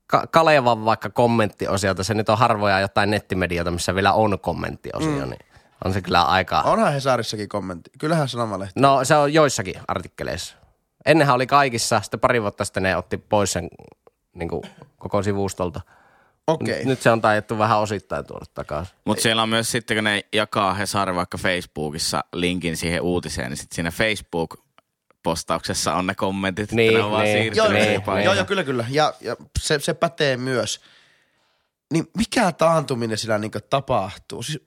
[0.06, 5.30] Ka- Kalevan vaikka kommenttiosiota, se nyt on harvoja jotain nettimedioita, missä vielä on kommenttiosio, mm.
[5.30, 5.38] niin
[5.84, 6.60] on se kyllä aika...
[6.60, 7.90] Onhan Hesarissakin kommentti.
[7.98, 8.80] Kyllähän sanomalehti.
[8.80, 10.56] No se on joissakin artikkeleissa.
[11.06, 13.68] Ennenhän oli kaikissa, sitten pari vuotta sitten ne otti pois sen
[14.34, 14.62] niin kuin,
[14.98, 15.80] koko sivustolta.
[16.52, 16.84] Okei.
[16.84, 18.94] Nyt se on taidettu vähän osittain tuoda takaisin.
[19.04, 23.58] Mutta siellä on myös sitten, kun ne jakaa Hesari vaikka Facebookissa linkin siihen uutiseen, niin
[23.58, 27.56] sitten siinä Facebook-postauksessa on ne kommentit, Niin, että ne on vaan niin.
[27.56, 28.24] Joo, Niin, joo, paikkaan.
[28.24, 28.84] joo, joo, kyllä, kyllä.
[28.90, 30.80] Ja, ja se, se pätee myös.
[31.92, 34.42] Niin mikä taantuminen siinä niin tapahtuu?
[34.42, 34.60] Siis,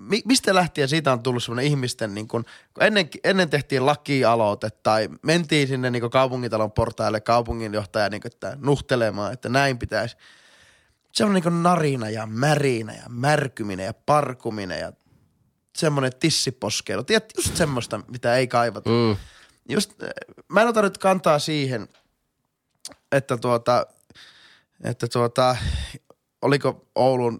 [0.00, 4.70] mi, mistä lähtien siitä on tullut semmoinen ihmisten, niin kun, kun ennen, ennen tehtiin lakialoite
[4.70, 10.16] tai mentiin sinne niin kaupungitalon portaille kaupunginjohtaja niin että nuhtelemaan, että näin pitäisi.
[11.12, 14.92] Se on niin narina ja märinä ja märkyminen ja parkuminen ja
[15.76, 17.04] semmoinen tissiposkeilu.
[17.04, 18.90] Tiedät, just semmoista, mitä ei kaivata.
[18.90, 19.16] Mm.
[19.68, 19.92] Just,
[20.48, 21.88] mä en ota nyt kantaa siihen,
[23.12, 23.86] että tuota,
[24.84, 25.56] että tuota,
[26.42, 27.38] oliko Oulun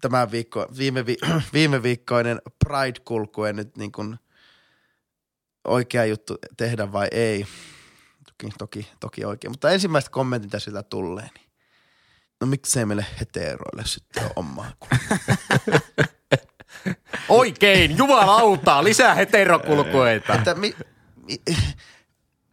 [0.00, 1.16] tämä viikko, viime, vi,
[1.52, 4.16] viime viikkoinen Pride-kulkue nyt niin kuin
[5.64, 7.46] oikea juttu tehdä vai ei.
[8.26, 9.50] Toki, toki, toki oikein.
[9.50, 11.47] Mutta ensimmäiset kommentit, mitä siltä tulee, niin
[12.40, 14.70] no miksei meille heteroille sitten ole omaa
[17.28, 20.34] Oikein, jumalauta, lisää heterokulkueita.
[20.34, 20.74] että mi,
[21.26, 21.40] mi,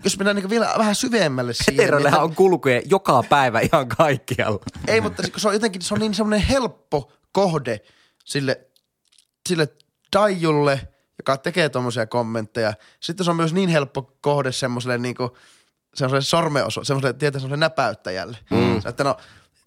[0.03, 1.75] jos mennään niin vielä vähän syvemmälle siihen.
[1.75, 4.59] Heteroillehan niin, on kulkuja joka päivä ihan kaikkialla.
[4.87, 7.81] Ei, mutta se- se on jotenkin se on niin semmoinen helppo kohde
[8.25, 8.61] sille,
[9.49, 9.67] sille
[10.15, 12.73] Daijulle, joka tekee tuommoisia kommentteja.
[12.99, 15.37] Sitten se on myös niin helppo kohde semmoiselle niinku,
[15.95, 18.37] semmoiselle sormeosu, semmoiselle, tietää semmoiselle näpäyttäjälle.
[18.49, 18.77] Mm.
[18.85, 19.17] Että no,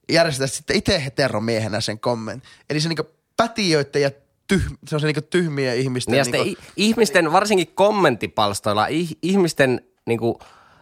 [0.08, 2.50] järjestä sitten itse heteromiehenä sen kommentin.
[2.70, 4.10] Eli se niinku pätiöiden ja
[4.46, 9.18] tyh, se on se niinku tyhmien ihmisten Niin ja niinku, i- ihmisten, varsinkin kommenttipalstoilla, ih-
[9.22, 10.38] ihmisten niinku,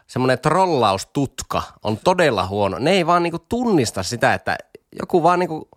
[0.06, 2.78] semmoinen trollaustutka on todella huono.
[2.78, 4.58] Ne ei vaan niinku tunnista sitä, että
[5.00, 5.68] joku vaan niinku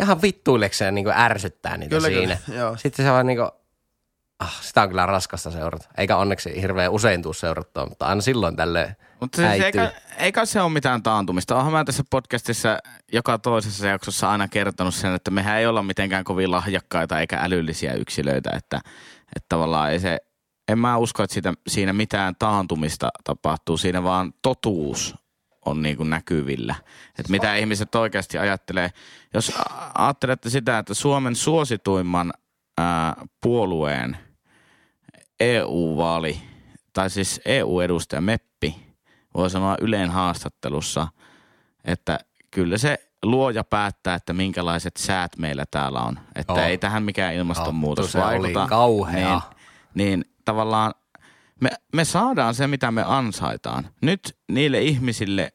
[0.00, 2.38] ihan vittuilekseen niinku ärsyttää niitä Kyllä, siinä.
[2.46, 2.76] kyllä, joo.
[2.76, 3.48] Sitten se vaan niinku,
[4.40, 5.88] ah, sitä on kyllä raskasta seurata.
[5.96, 10.60] Eikä onneksi hirveän usein tuu seurattua, mutta aina silloin tälle Mutta siis eikä, eikä se
[10.60, 11.56] ole mitään taantumista.
[11.56, 12.78] Onhan mä tässä podcastissa
[13.12, 17.92] joka toisessa jaksossa aina kertonut sen, että mehän ei olla mitenkään kovin lahjakkaita eikä älyllisiä
[17.92, 18.50] yksilöitä.
[18.56, 18.76] Että,
[19.36, 20.18] että tavallaan ei se,
[20.68, 23.76] en mä usko, että siitä, siinä mitään taantumista tapahtuu.
[23.76, 25.14] Siinä vaan totuus
[25.66, 26.74] on niin kuin näkyvillä.
[27.18, 28.90] Että mitä ihmiset oikeasti ajattelee.
[29.34, 29.52] Jos
[29.94, 32.32] ajattelette sitä, että Suomen suosituimman
[32.78, 34.16] ää, puolueen
[35.40, 36.40] EU-vaali,
[36.92, 38.76] tai siis EU-edustaja Meppi,
[39.34, 41.08] voi sanoa Yleen haastattelussa,
[41.84, 42.18] että
[42.50, 46.18] kyllä se luoja päättää, että minkälaiset säät meillä täällä on.
[46.34, 46.62] Että Joo.
[46.64, 48.66] ei tähän mikään ilmastonmuutos Joo, se oli vaikuta.
[48.66, 49.40] kauhea.
[49.94, 50.94] Niin, niin tavallaan
[51.60, 53.88] me, me saadaan se, mitä me ansaitaan.
[54.02, 55.52] Nyt niille ihmisille,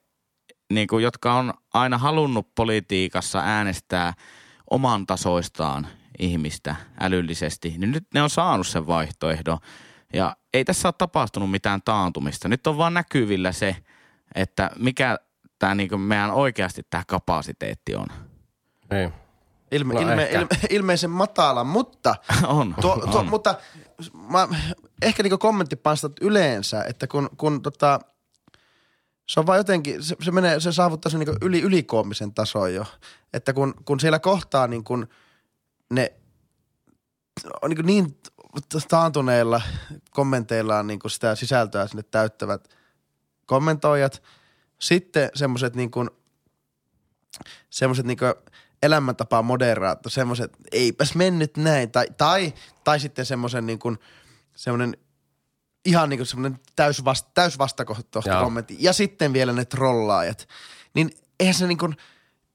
[0.74, 4.14] niin kuin, jotka on aina halunnut politiikassa äänestää
[4.70, 5.88] oman tasoistaan
[6.20, 9.58] ihmistä älyllisesti, niin nyt ne on saanut sen vaihtoehdon.
[10.14, 12.48] Ja ei tässä ole tapahtunut mitään taantumista.
[12.48, 13.76] Nyt on vaan näkyvillä se,
[14.36, 15.18] että mikä
[15.60, 18.08] tämä niin meidän oikeasti tämä kapasiteetti on.
[18.92, 19.14] Niin.
[19.72, 22.16] ilme, No ilme, ilme, ilmeisen matala, mutta
[22.48, 23.28] On, Tuo, tuo, on.
[23.28, 23.56] mutta
[24.30, 24.48] mä,
[25.02, 28.00] ehkä niinku kommenttipalstat yleensä, että kun, kun tota,
[29.28, 32.86] se on vaan jotenkin, se, se, menee, se saavuttaa sen niinku yli, ylikoomisen tason jo.
[33.34, 35.08] Että kun, kun siellä kohtaa niin kun
[35.90, 36.14] ne
[37.62, 38.18] on niin, niin
[38.88, 39.62] taantuneilla
[40.12, 42.70] kommenteillaan niin sitä sisältöä sinne täyttävät
[43.46, 44.24] kommentoijat.
[44.80, 46.10] Sitten semmoiset niin kuin,
[47.70, 48.18] semmoiset niin
[48.84, 54.00] elämäntapa moderaatto, semmoiset, eipäs mennyt näin, tai, tai, tai sitten semmoisen niin kuin,
[54.56, 54.98] semmoinen
[55.86, 58.44] ihan niin kuin semmoinen täys, vasta, täys vastakohta Joo.
[58.44, 58.78] kommentti.
[58.80, 60.48] Ja sitten vielä ne trollaajat.
[60.94, 61.96] Niin eihän se niin kuin,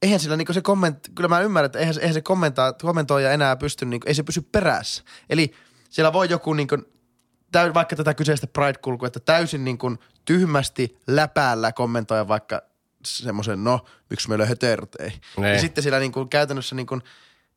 [0.03, 3.33] eihän sillä niin se komment, kyllä mä ymmärrän, että eihän, se- eihän se kommentaa, kommentoija
[3.33, 5.03] enää pysty, niin kuin, ei se pysy perässä.
[5.31, 5.55] Eli
[5.91, 6.85] siellä voi joku niin kuin,
[7.53, 12.63] täy, vaikka tätä kyseistä Pride-kulkua, että täysin niin kuin tyhmästi läpäällä kommentoida vaikka
[13.05, 15.13] semmoisen, no, miksi meillä heterot ei.
[15.37, 15.53] Niin.
[15.53, 17.03] Ja sitten siellä niin kuin käytännössä niin kuin,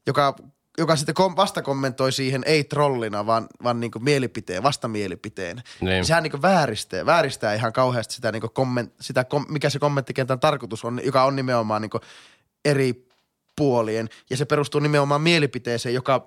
[0.07, 0.35] joka
[0.77, 5.63] joka sitten kom, vasta kommentoi siihen ei trollina, vaan, vaan niin kuin mielipiteen, vastamielipiteen.
[5.81, 6.05] Niin.
[6.05, 10.39] Sehän niin vääristää, vääristää ihan kauheasti sitä, niin kuin komment, sitä kom, mikä se kommenttikentän
[10.39, 12.01] tarkoitus on, joka on nimenomaan niin kuin
[12.65, 13.07] eri
[13.55, 14.09] puolien.
[14.29, 16.25] Ja se perustuu nimenomaan mielipiteeseen, joka,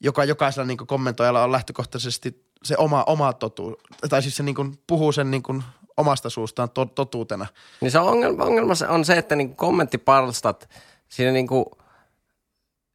[0.00, 3.76] joka jokaisella niin kommentoijalla on lähtökohtaisesti se oma, oma totuus.
[4.08, 5.64] Tai siis se niin kuin puhuu sen niin kuin
[5.96, 7.46] omasta suustaan to, totuutena.
[7.80, 10.68] Niin se ongelma, ongelma on se, että niin kommenttipalstat,
[11.08, 11.64] siinä niin kuin,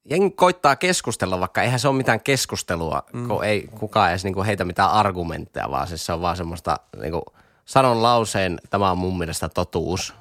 [0.10, 3.28] jengi koittaa keskustella, vaikka eihän se ole mitään keskustelua, mm.
[3.28, 6.78] kun ei kukaan edes niin kuin heitä mitään argumentteja, vaan siis se on vaan semmoista,
[7.02, 7.24] niin kuin,
[7.66, 10.14] sanon lauseen, tämä on mun mielestä totuus.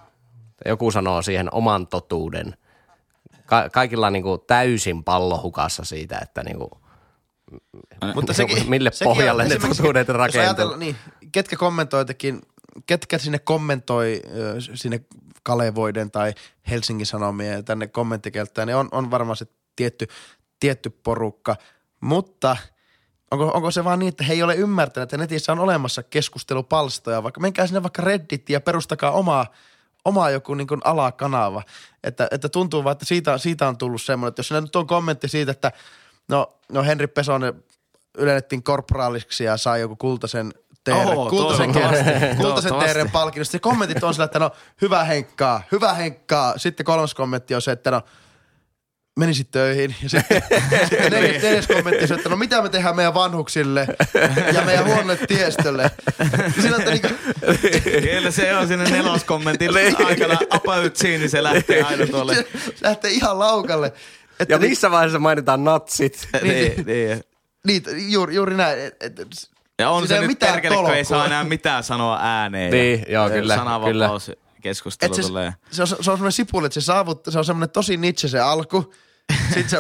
[0.64, 2.55] Joku sanoo siihen oman totuuden.
[3.46, 6.70] Ka- kaikilla on niin kuin täysin pallohukassa siitä, että niin kuin,
[8.14, 8.33] Mutta
[8.68, 10.77] mille sekin on pohjalle ne esimerkiksi, totuudet rakentuu.
[10.77, 10.96] Niin,
[11.33, 12.42] ketkä kommentoitakin,
[12.87, 14.22] ketkä sinne kommentoi
[14.75, 15.01] sinne
[15.42, 16.35] Kalevoiden tai
[16.70, 19.46] Helsingin Sanomien ja tänne kommenttikelttään, niin on, on varmaan se
[19.77, 20.07] tietty,
[20.61, 21.57] tietty porukka.
[22.01, 22.57] Mutta
[23.31, 27.23] onko, onko se vaan niin, että he ei ole ymmärtäneet, että netissä on olemassa keskustelupalstoja,
[27.23, 29.47] vaikka menkää sinne vaikka Redditiin ja perustakaa omaa,
[30.05, 31.62] omaa joku niin kuin alakanava.
[32.05, 34.87] Että, että tuntuu vaan, että siitä, siitä on tullut semmoinen, että jos sinä nyt on
[34.87, 35.73] kommentti siitä, että
[36.29, 37.65] no, no Henri Pesonen
[38.19, 42.85] ylennettiin korporaaliksi ja sai joku kultaisen teeren, Oho, kultaisen, kultaisen Toivottavasti.
[42.85, 43.45] teeren palkinnon.
[43.45, 44.51] Sitten kommentit on sillä, että no
[44.83, 46.59] hyvä henkkaa, hyvä henkkaa.
[46.59, 48.03] Sitten kolmas kommentti on se, että no
[49.17, 49.95] menisit töihin.
[50.03, 50.43] Ja sitten,
[50.89, 53.87] sitten neljäs, neljäs kommentti se, että no mitä me tehdään meidän vanhuksille
[54.55, 55.91] ja meidän huonolle tiestölle.
[56.61, 57.09] Siinä on, että niinku,
[58.13, 59.71] Kyllä se on sinne neloskommentin
[60.07, 62.35] aikana about niin se lähtee aina tuolle.
[62.35, 62.45] se
[62.81, 63.93] lähtee ihan laukalle.
[64.41, 66.29] Että Ja niin- missä vaiheessa mainitaan natsit?
[66.43, 67.21] niin, niin.
[67.67, 68.79] Niin, juuri, juuri näin.
[68.79, 69.29] Et, et,
[69.79, 72.71] Ja on Siinä se ei ole nyt perkele, kun ei saa enää mitään sanoa ääneen.
[72.73, 74.31] Niin, joo, kyllä, Sananvapaus
[74.63, 75.53] keskustelu et se, tulee.
[75.71, 78.41] se, on, se on semmoinen sipuli, että se saavuttaa, se on semmoinen tosi nitse se
[78.41, 78.95] alku.
[79.55, 79.79] Sitten se,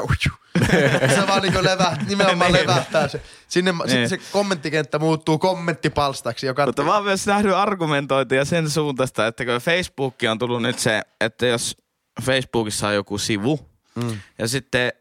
[1.14, 2.62] se vaan niinku levä, nimenomaan Niin.
[2.62, 3.22] levähtää se.
[3.48, 3.88] Sinne, Niin.
[3.90, 9.44] sitten se kommenttikenttä muuttuu kommenttipalstaksi, joka Mutta mä oon myös nähnyt argumentointia sen suuntaista, että
[9.44, 11.76] kun Facebook on tullut nyt se, että jos
[12.22, 14.20] Facebookissa on joku sivu mm.
[14.38, 14.92] ja sitten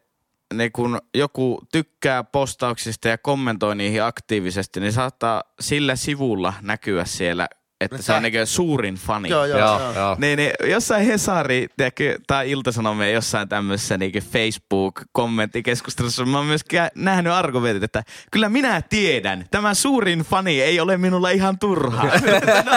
[0.53, 7.47] ne kun joku tykkää postauksista ja kommentoi niihin aktiivisesti, niin saattaa sillä sivulla näkyä siellä,
[7.81, 9.29] että se on niin suurin fani.
[9.29, 10.15] Joo, joo, Joo, joo.
[10.19, 16.61] Niin, niin jossain Hesari tiedätkö, tai Ilta-Sanomien jossain tämmöisessä niin Facebook-kommenttikeskustelussa mä oon myös
[16.95, 22.03] nähnyt argumentit, että kyllä minä tiedän, tämä suurin fani ei ole minulla ihan turha.
[22.07, 22.11] no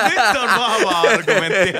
[0.08, 1.72] nyt on vahva argumentti.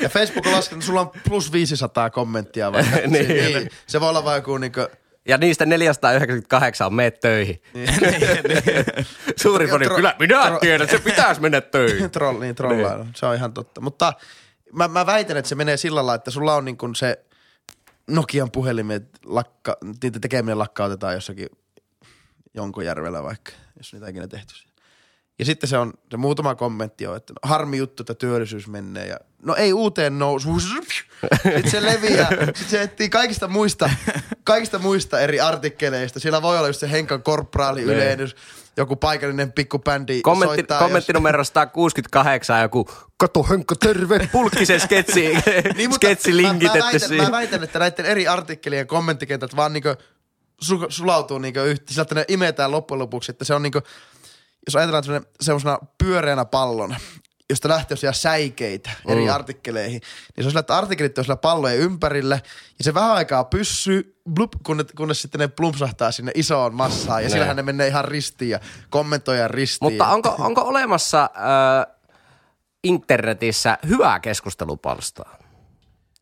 [0.00, 2.96] Ja Facebook on laskenut, sulla on plus 500 kommenttia vaikka.
[3.08, 3.26] Niin.
[3.26, 4.80] se, niin, se voi olla vaan joku niinku,
[5.28, 7.62] Ja niistä 498 on meet töihin.
[7.74, 7.88] Niin,
[9.42, 12.10] Suurin Ja fani, tro- kyllä minä tro- tiedän, se pitäisi mennä töihin.
[12.18, 13.06] troll, niin trollailu.
[13.16, 13.80] Se on ihan totta.
[13.80, 14.12] Mutta
[14.72, 17.24] mä, mä väitän, että se menee sillä lailla, että sulla on niin kuin se
[18.06, 21.48] Nokian puhelimet, lakka, niitä tekeminen lakkautetaan jossakin
[22.54, 24.67] Jonkojärvellä vaikka, jos niitä ikinä tehty.
[25.38, 29.06] Ja sitten se on, se muutama kommentti on, että no, harmi juttu, että työllisyys menee.
[29.06, 30.60] Ja, no ei uuteen nousu.
[30.60, 32.28] Sitten se leviää.
[32.30, 33.90] Sitten se etsii kaikista muista,
[34.44, 36.20] kaikista muista eri artikkeleista.
[36.20, 38.36] Siellä voi olla just se Henkan korporaali ylennys,
[38.76, 40.78] joku paikallinen pikkubändi Kommentti, soittaa.
[40.78, 45.20] kommentti numero 168 joku, kato Henkka terve, pulkkisen sketsi,
[45.76, 49.94] Niin, sketsi mä, mä, linkitetty väitän, mä väitän, että näiden eri artikkelien kommenttikentät vaan niinku
[50.60, 51.94] su, sulautuu niinku yhteen.
[51.94, 53.80] Sieltä ne imetään loppujen lopuksi, että se on niinku,
[54.68, 57.00] jos ajatellaan semmoisena pyöreänä pallona,
[57.50, 59.34] josta lähtee siellä säikeitä eri Mm.
[59.34, 60.00] artikkeleihin,
[60.36, 62.34] niin se on sillä, että artikkelit on sillä pallojen ympärillä,
[62.78, 67.28] ja se vähän aikaa pyssyy, blup, kunnes, kunnes sitten ne plumpsahtaa sinne isoon massaan, ja
[67.28, 67.32] Ne.
[67.32, 69.92] sillähän ne menee ihan ristiin ja kommentoijan ristiin.
[69.92, 71.96] Mutta onko, onko olemassa äh,
[72.84, 75.38] internetissä hyvää keskustelupalstaa?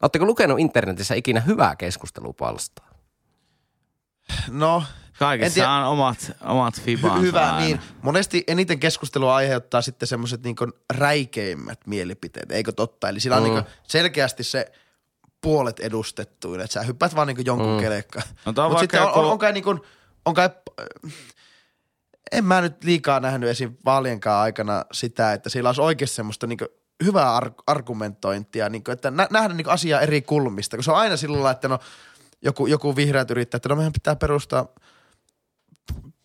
[0.03, 2.87] Oletteko lukenut internetissä ikinä hyvää keskustelupalstaa?
[4.49, 4.83] No,
[5.55, 7.17] Tiedä- on omat, omat fibansa.
[7.19, 7.59] Hy- hyvä, aina.
[7.59, 7.81] niin.
[8.03, 10.57] Monesti eniten keskustelua aiheuttaa sitten semmoiset niin
[10.93, 13.09] räikeimmät mielipiteet, eikö totta?
[13.09, 13.49] Eli sillä on Mm.
[13.55, 14.73] niin selkeästi se
[15.41, 17.81] puolet edustettuina, että sä hyppäät vaan niin jonkun mm.
[17.81, 18.27] kelekkaan.
[18.47, 19.81] No on Mutta sitten on, on, joku- on kai niin kuin,
[20.25, 20.51] on kai,
[22.33, 23.75] en mä nyt liikaa nähnyt esim.
[23.85, 26.59] vaalienkaan aikana sitä, että sillä olisi oikeasti semmoista niin
[27.05, 30.97] hyvää ar- argumentointia, niin kuin, että nä- nähdä niin asiaa eri kulmista, kun se on
[30.97, 31.79] aina sillä lailla, että no
[32.43, 34.67] joku, joku vihreät yrittää, että no meidän pitää perustaa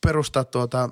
[0.02, 0.90] perustaa tuota,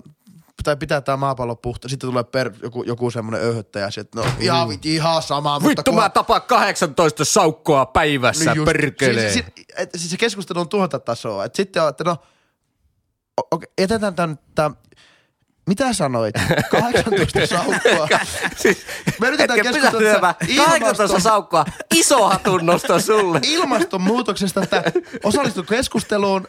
[0.64, 1.90] tai pitää tämä maapallo puhta.
[1.90, 4.80] Sitten tulee per, joku, joku semmoinen öyhöttäjä, että no ihan, mm.
[4.84, 5.54] ihan sama.
[5.54, 9.32] mutta Vittu kun- mä tapaan 18 saukkoa päivässä, Niin perkelee.
[9.34, 11.46] Siis, siis, et, siis se keskustelu on tuota tasoa.
[11.46, 12.18] Et sitten on, että no,
[13.42, 14.78] o- okei, jätetään tämän, tämän
[15.68, 16.36] Mitä sanoit?
[16.72, 18.08] 18 saukkua.
[18.56, 18.78] siis,
[19.20, 20.34] Me yritetään keskustella pysähdy hyvä.
[20.34, 21.66] tässä 18 ilmaston- saukkua.
[21.96, 23.40] Iso hatunnosto sulle.
[23.44, 24.84] ilmastonmuutoksesta, että
[25.24, 26.48] osallistutko keskusteluun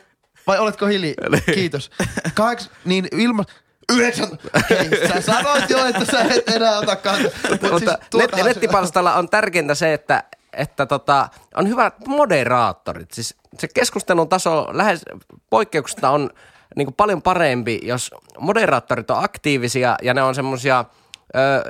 [0.50, 1.14] vai oletko hiljaa?
[1.54, 1.90] Kiitos.
[2.34, 3.44] Kaheks, niin ilma...
[3.92, 4.28] Yhdeksän...
[4.70, 7.30] Hei, sä sanoit jo, että sä et enää ota kantaa.
[7.50, 13.10] Mut Mutta siis net, se- nettipalstalla on tärkeintä se, että, että tota, on hyvät moderaattorit.
[13.12, 15.02] Siis se keskustelun taso lähes
[15.50, 16.30] poikkeuksesta on
[16.76, 20.84] niin kuin paljon parempi, jos moderaattorit on aktiivisia ja ne on semmoisia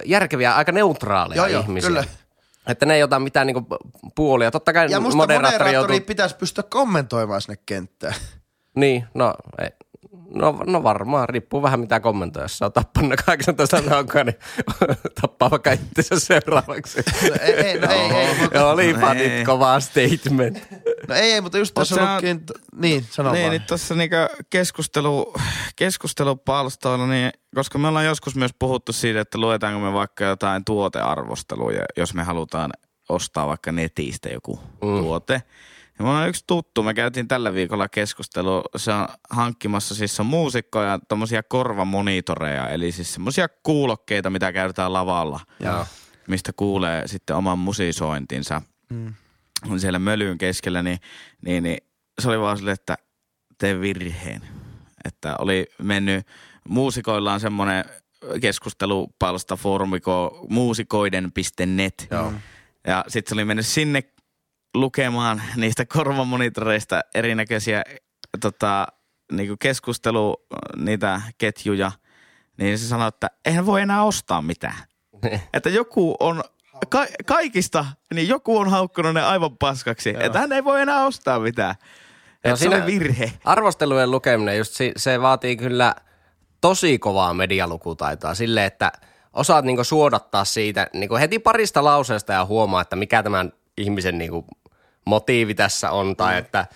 [0.04, 1.88] järkeviä, aika neutraaleja Joo, joo, ihmisiä.
[1.88, 2.04] kyllä.
[2.66, 3.66] Että ne ei ota mitään niin
[4.14, 4.50] puolia.
[4.50, 6.06] Totta kai Ja musta moderaattori moderaattori joutuu...
[6.06, 8.14] pitäisi pystyä kommentoimaan sinne kenttään.
[8.76, 9.68] Niin, no, ei.
[10.34, 12.42] No, no varmaan, riippuu vähän mitä kommentoi.
[12.42, 14.38] Jos sä oot tappanut 18 saukaa, niin
[15.20, 16.98] tappaa vaikka itsensä seuraavaksi.
[17.28, 19.28] No ei, ei, no ei, ei, mutta, Joo, olipa Ei.
[19.28, 20.70] nyt kova statement.
[21.08, 22.42] no ei, ei, mutta just tässä on sä- ollutkin,
[22.76, 23.50] niin, sano Niin, vaan.
[23.50, 24.16] niin tuossa niinku
[24.50, 25.34] keskustelu,
[25.76, 31.84] keskustelupalstoilla, niin, koska me ollaan joskus myös puhuttu siitä, että luetaanko me vaikka jotain tuotearvosteluja,
[31.96, 32.70] jos me halutaan
[33.08, 34.98] ostaa vaikka netistä joku mm.
[34.98, 35.42] tuote.
[36.00, 40.26] Ja mulla on yksi tuttu, me käytiin tällä viikolla keskustelua, se on hankkimassa siis on
[40.26, 45.86] muusikkoja, tommosia korvamonitoreja, eli siis semmosia kuulokkeita, mitä käytetään lavalla, Joo.
[46.28, 49.14] mistä kuulee sitten oman musisointinsa Mm.
[49.70, 50.98] on siellä mölyyn keskellä, niin,
[51.44, 51.78] niin, niin
[52.20, 52.96] se oli vaan silleen, että
[53.58, 54.42] tee virheen.
[55.04, 56.26] Että oli mennyt,
[56.68, 57.84] muusikoilla on semmoinen
[58.40, 62.06] keskustelupalsta foorumiko muusikoiden.net.
[62.10, 62.32] Joo.
[62.86, 64.02] Ja sitten se oli mennyt sinne
[64.74, 67.82] lukemaan niistä korvamonitoreista erinäköisiä
[68.40, 68.86] tota,
[69.32, 70.36] niinku keskustelu,
[70.76, 71.92] niitä ketjuja.
[72.56, 74.78] Niin se sanoi, että eihän voi enää ostaa mitään.
[75.54, 76.42] että joku on,
[76.88, 80.14] ka- kaikista, niin joku on haukkunut ne aivan paskaksi.
[80.18, 81.74] Että hän ei voi enää ostaa mitään.
[82.44, 83.32] Että se oli virhe.
[83.44, 85.94] Arvostelujen lukeminen, just se, se vaatii kyllä
[86.60, 88.92] tosi kovaa medialukutaitoa sille, että
[89.32, 94.44] osaat niinku suodattaa siitä niinku heti parista lauseesta ja huomaa, että mikä tämän ihmisen niinku
[95.04, 96.66] motiivi tässä on tai että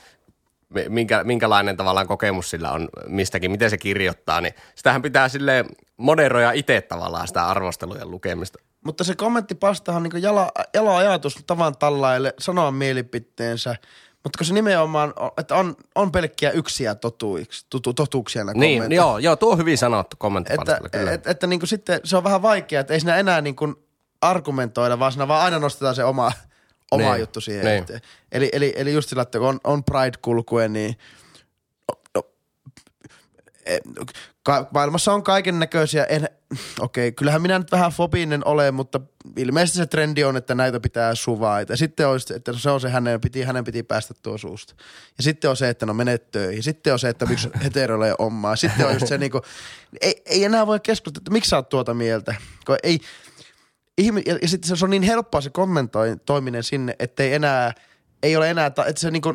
[0.68, 5.64] mi- minkä, minkälainen tavallaan kokemus sillä on mistäkin, miten se kirjoittaa, niin sitähän pitää sille
[5.96, 8.58] moderoida itse tavallaan sitä arvostelujen lukemista.
[8.84, 13.76] Mutta se kommenttipastahan niin jala, jala ajatus tavan tallaille sanoa mielipiteensä,
[14.24, 18.92] mutta kun se nimenomaan, on, että on, on pelkkiä yksiä totuiksi, tutu, totuuksia nämä Niin,
[18.92, 21.12] joo, joo, tuo on hyvin sanottu että, kommenttipalstalla, kyllä.
[21.12, 23.74] että, että niin kuin sitten se on vähän vaikea, että ei siinä enää niin kuin
[24.20, 26.32] argumentoida, vaan siinä vaan aina nostetaan se oma,
[26.94, 28.00] oma Niin, juttu siihen niin.
[28.32, 30.96] Eli, eli, eli just sillä, että kun on, on Pride-kulkue, niin
[31.88, 32.22] no, no,
[33.66, 33.80] eh,
[34.42, 36.28] ka- maailmassa on kaiken näköisiä, en,
[36.80, 39.00] okei, kyllähän minä nyt vähän fobinen olen, mutta
[39.36, 41.72] ilmeisesti se trendi on, että näitä pitää suvaita.
[41.72, 44.74] Ja sitten olisi, että se on se hänen piti, hänen piti päästä tuo suusta.
[45.16, 46.62] Ja sitten on se, että no menet töihin.
[46.62, 48.56] Sitten on se, että miksi ei ole omaa.
[48.56, 49.40] Sitten on just se niinku,
[50.00, 52.34] ei, ei enää voi keskustella, että miksi sä oot tuota mieltä.
[52.66, 53.00] Kun ei,
[53.98, 57.72] ihmi, ja, ja sitten se on niin helppoa se kommentoiminen sinne, ettei enää,
[58.22, 59.34] ei ole enää, että se niinku,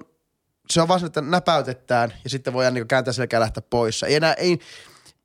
[0.69, 4.03] se on vaan se, että näpäytetään ja sitten voidaan niinku kääntää selkää ja lähteä pois.
[4.03, 4.59] Ei enää, ei,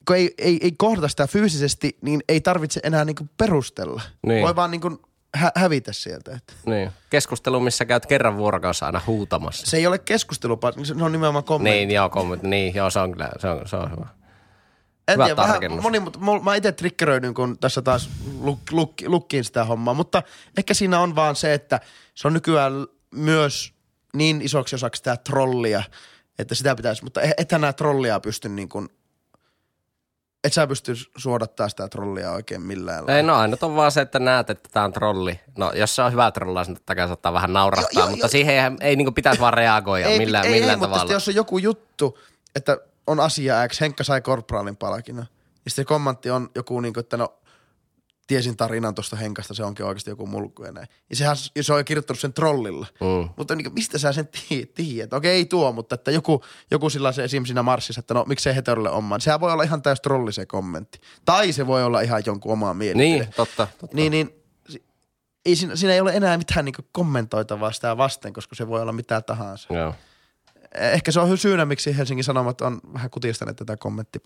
[0.07, 4.03] kun ei, ei, ei kohdata sitä fyysisesti, niin ei tarvitse enää niinku perustella.
[4.27, 4.42] Niin.
[4.42, 5.01] Voi vaan niinku
[5.35, 6.35] hä- hävitä sieltä.
[6.37, 6.53] Että.
[6.66, 6.90] Niin.
[7.11, 9.66] Keskustelu, missä käyt kerran vuorokaudessa aina huutamassa.
[9.66, 11.79] Se ei ole keskustelu, se on nimenomaan kommentti.
[11.79, 12.49] Niin, joo, kommentti.
[12.49, 14.07] Niin, joo, se on kyllä, se on, se on hyvä.
[15.09, 15.83] En Hyvä tiedä, vähän tarkennus.
[15.83, 19.95] moni, mutta mul- mä itse triggeröidyn, kun tässä taas luk, luk, lukkiin sitä hommaa.
[19.95, 20.23] Mutta
[20.59, 21.81] ehkä siinä on vaan se, että
[22.14, 22.73] se on nykyään
[23.14, 23.73] myös
[24.14, 25.83] niin isoksi osaksi sitä trollia,
[26.38, 28.88] että sitä pitäisi, mutta e- ethän nämä trollia pysty niin kuin,
[30.45, 33.17] et sä pysty suodattaa sitä trollia oikein millään lailla.
[33.17, 35.40] Ei, no ainut on vaan se, että näet, että tämä on trolli.
[35.59, 38.25] No, jos se on hyvä trollaus, niin totta kai saattaa vähän naurahtaa, Joo, joo, mutta
[38.25, 38.31] joo.
[38.31, 41.01] siihen ei, ei niin pitäisi vaan reagoida ei, millään, ei, millään ei, mutta tavalla.
[41.01, 42.19] sitten jos on joku juttu,
[42.57, 45.27] että on asia X, Henkka sai korpraalin palkinnon,
[45.64, 47.38] ja sitten se kommentti on joku niin kuin, että no
[48.27, 50.88] tiesin tarinan tuosta Henkasta, se onkin oikeasti joku mulkku ja näin.
[51.11, 52.87] Ja sehän, se on kirjoittanut sen trollilla.
[53.01, 53.29] Mm.
[53.37, 54.29] Mutta niin, mistä sä sen
[54.75, 55.12] tiedät?
[55.12, 57.45] Okei, ei tuo, mutta että joku, joku sillä se esim.
[57.45, 59.21] siinä marssissa, että no miksei heterolle omaan.
[59.21, 61.01] Sehän voi olla ihan täys trolli se kommentti.
[61.25, 63.05] Tai se voi olla ihan jonkun omaa mielipide.
[63.05, 63.69] Niin, totta.
[63.81, 63.97] totta.
[63.97, 64.45] Niin, niin
[65.47, 68.93] ei siinä, siinä ei ole enää mitään niin kommentoitavaa sitä vasten, koska se voi olla
[68.93, 69.75] mitä tahansa.
[69.75, 69.95] Joo.
[70.75, 74.22] Ehkä se on syynä, miksi Helsingin Sanomat on vähän kutistaneet tätä kommentti.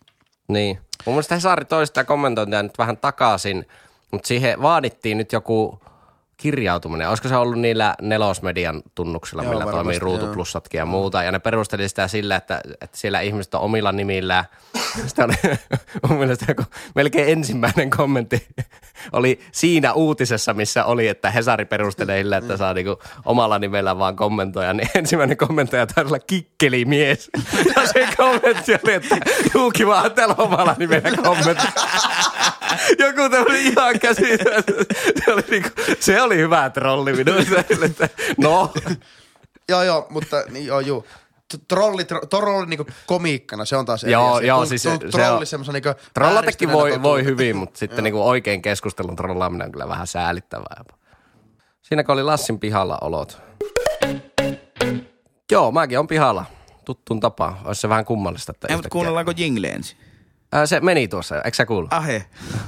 [0.48, 0.78] Niin.
[1.06, 3.66] Mun mielestä Hesari toi sitä kommentointia nyt vähän takaisin,
[4.10, 5.80] mutta siihen vaadittiin nyt joku
[6.38, 11.22] kirjautuminen, olisiko se ollut niillä nelosmedian tunnuksilla, Joo, millä toimii varmasti, ruutuplussatkin ja muuta.
[11.22, 14.44] Ja ne perusteli sitä sillä, että, että siellä ihmiset on omilla nimillään.
[15.06, 15.34] Sitä oli
[16.08, 16.62] mun mielestä joku,
[16.94, 18.46] melkein ensimmäinen kommentti
[19.12, 24.16] oli siinä uutisessa, missä oli, että Hesari perustelee sillä, että saa niinku omalla nimellä vaan
[24.16, 24.72] kommentoida.
[24.72, 27.30] Niin ensimmäinen kommentoija taisi olla kikkelimies.
[27.76, 29.16] Ja se kommentti oli, että
[29.54, 31.72] juu kiva, että täällä omalla nimellä kommentoida.
[32.98, 34.86] Joku tämmöinen ihan käsittämätön.
[35.24, 35.68] Se oli, niinku,
[36.00, 37.60] se oli hyvä trolli minusta.
[37.84, 38.08] Että,
[38.38, 38.72] No,
[39.68, 41.04] Joo, joo, mutta niin, joo, joo.
[41.68, 44.46] Trolli, tro, trolli niinku komiikkana, se on taas eri Joo, asia.
[44.48, 48.28] joo, siis se- se trolli on- semmoisen niinku trollatekin voi, voi hyvin, mutta sitten niinku
[48.28, 50.94] oikein keskustelun trollaaminen on kyllä vähän säälittävää jopa.
[51.82, 53.38] Siinä kun oli Lassin pihalla olot.
[55.52, 56.44] Joo, mäkin on pihalla.
[56.84, 57.56] Tuttuun tapaan.
[57.64, 59.98] Olisi se vähän kummallista, että Ei, mutta kuunnellaanko jingle ensin?
[60.52, 61.92] Ää, Se meni tuossa, eikö sä kuullut?
[61.92, 62.24] Ah, he.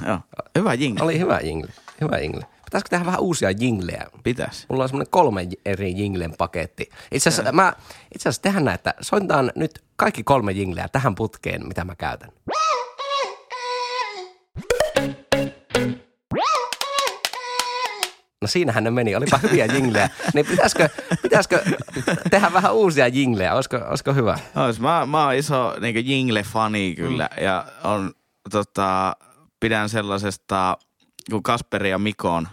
[0.07, 0.19] Joo.
[0.57, 1.03] Hyvä jingle.
[1.05, 1.71] Oli hyvä jingle.
[2.01, 2.45] Hyvä jingle.
[2.65, 4.05] Pitäisikö tehdä vähän uusia jinglejä?
[4.23, 4.65] Pitäis.
[4.69, 6.89] Mulla on semmoinen kolme eri jinglen paketti.
[7.11, 7.73] Itse asiassa, mä,
[8.15, 12.31] itse asiassa tehdään näin, että soitetaan nyt kaikki kolme jingleä tähän putkeen, mitä mä käytän.
[18.41, 20.09] No siinähän ne meni, olipa hyviä jinglejä.
[20.33, 20.89] Niin pitäisikö,
[21.21, 21.63] pitäisikö
[22.31, 24.39] tehdä vähän uusia jinglejä, olisiko, olisiko hyvä?
[24.55, 27.43] Ois, mä, mä oon iso niin jingle-fani kyllä mm.
[27.43, 28.11] ja on,
[28.51, 29.15] tota,
[29.59, 30.77] pidän sellaisesta
[31.29, 32.47] kuin Kasperi ja Mikon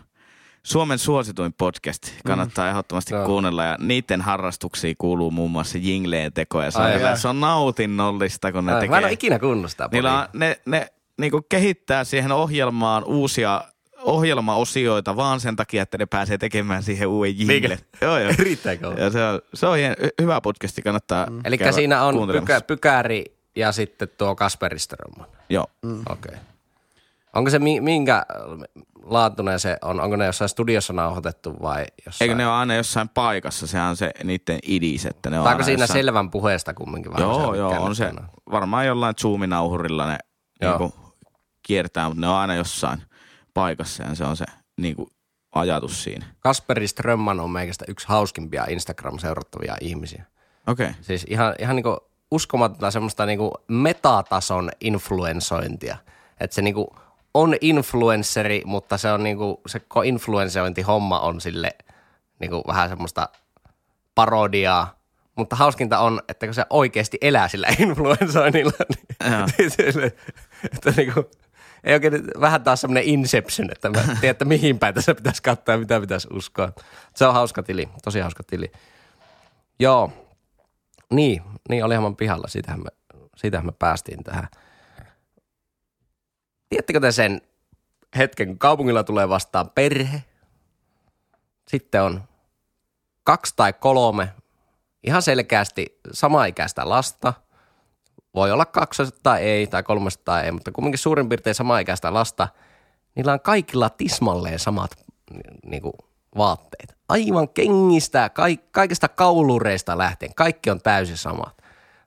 [0.63, 2.03] Suomen suosituin podcast.
[2.27, 2.71] Kannattaa mm.
[2.71, 3.27] ehdottomasti Joo.
[3.27, 7.07] kuunnella ja niiden harrastuksiin kuuluu muun muassa jingleen teko ja se on, Ai hyvä.
[7.07, 7.17] jaa.
[7.17, 8.99] se on nautinnollista, kun ne Mä tekee.
[8.99, 10.87] en ole ikinä sitä Niillä on, ne, ne
[11.21, 13.65] niinku kehittää siihen ohjelmaan uusia
[14.03, 17.79] ohjelmaosioita vaan sen takia, että ne pääsee tekemään siihen uuden jingle.
[18.01, 18.33] Joo, joo.
[18.39, 18.95] Riittääkö?
[18.99, 21.41] Ja se on, se on hien, hyvä podcasti, kannattaa mm.
[21.45, 23.25] Eli siinä on pykä, pykäri
[23.57, 24.37] ja sitten tuo
[24.77, 25.27] Strömman.
[25.51, 25.67] Joo.
[25.83, 26.01] Mm.
[26.01, 26.35] Okei.
[26.35, 26.39] Okay.
[27.35, 28.27] Onko se mi- minkä
[29.03, 30.01] laatuinen se on?
[30.01, 32.31] Onko ne jossain studiossa nauhoitettu vai jossain?
[32.31, 33.67] Eikö ne ole aina jossain paikassa?
[33.67, 35.99] Sehän on se niiden idis, että ne on onko aina siinä jossain...
[35.99, 37.13] selvän puheesta kumminkin?
[37.13, 38.13] vai onko Joo, joo, on se.
[38.51, 40.19] Varmaan jollain zoominauhurilla ne
[40.61, 40.79] Joo.
[40.79, 40.99] niinku
[41.63, 43.03] kiertää, mutta ne on aina jossain
[43.59, 44.45] paikassa ja se on se
[44.81, 45.09] niinku
[45.55, 46.27] ajatus siinä.
[46.41, 50.25] Kasperi Strömman on meikästä yksi hauskimpia Instagram-seurattavia ihmisiä.
[50.67, 50.87] Okei.
[50.87, 51.03] Okay.
[51.03, 51.99] Siis ihan, ihan niinku
[52.31, 55.97] uskomatonta semmoista niinku metatason influensointia.
[56.41, 56.97] Että se niinku
[57.35, 61.71] on influenceri, mutta se on niinku, se koko influensointihomma on sille
[62.41, 63.29] niinku vähän semmoista
[64.15, 64.99] parodiaa.
[65.37, 68.73] Mutta hauskinta on, että kun se oikeasti elää sillä influensoinnilla,
[69.59, 70.07] niin sille,
[70.75, 71.31] että niinku,
[71.85, 75.75] ei oikein vähän taas semmoinen inception, että mä tiedän, että mihin päin tässä pitäisi katsoa
[75.75, 76.73] ja mitä pitäisi uskoa.
[77.17, 78.73] Se on hauska tili, tosi hauska tili.
[79.79, 80.13] Joo,
[81.11, 84.49] niin, niin oli hieman pihalla, siitähän me, siitähän me päästiin tähän.
[86.69, 87.43] Tiedättekö te sen
[88.17, 90.23] hetken, kun kaupungilla tulee vastaan perhe,
[91.69, 92.23] sitten on
[93.23, 94.29] kaksi tai kolme
[95.03, 97.35] ihan selkeästi samaikäistä lasta.
[98.39, 102.49] Voi olla kaksoset tai ei, tai kolmoset tai ei, mutta kumminkin suurin piirtein samaikäistä lasta.
[103.15, 104.91] Niillä on kaikilla tismalleen samat
[105.67, 105.93] niin kuin,
[106.37, 106.97] vaatteet.
[107.09, 110.35] Aivan kengistä, kaik, kaikista kaulureista lähtien.
[110.35, 111.63] Kaikki on täysin samat.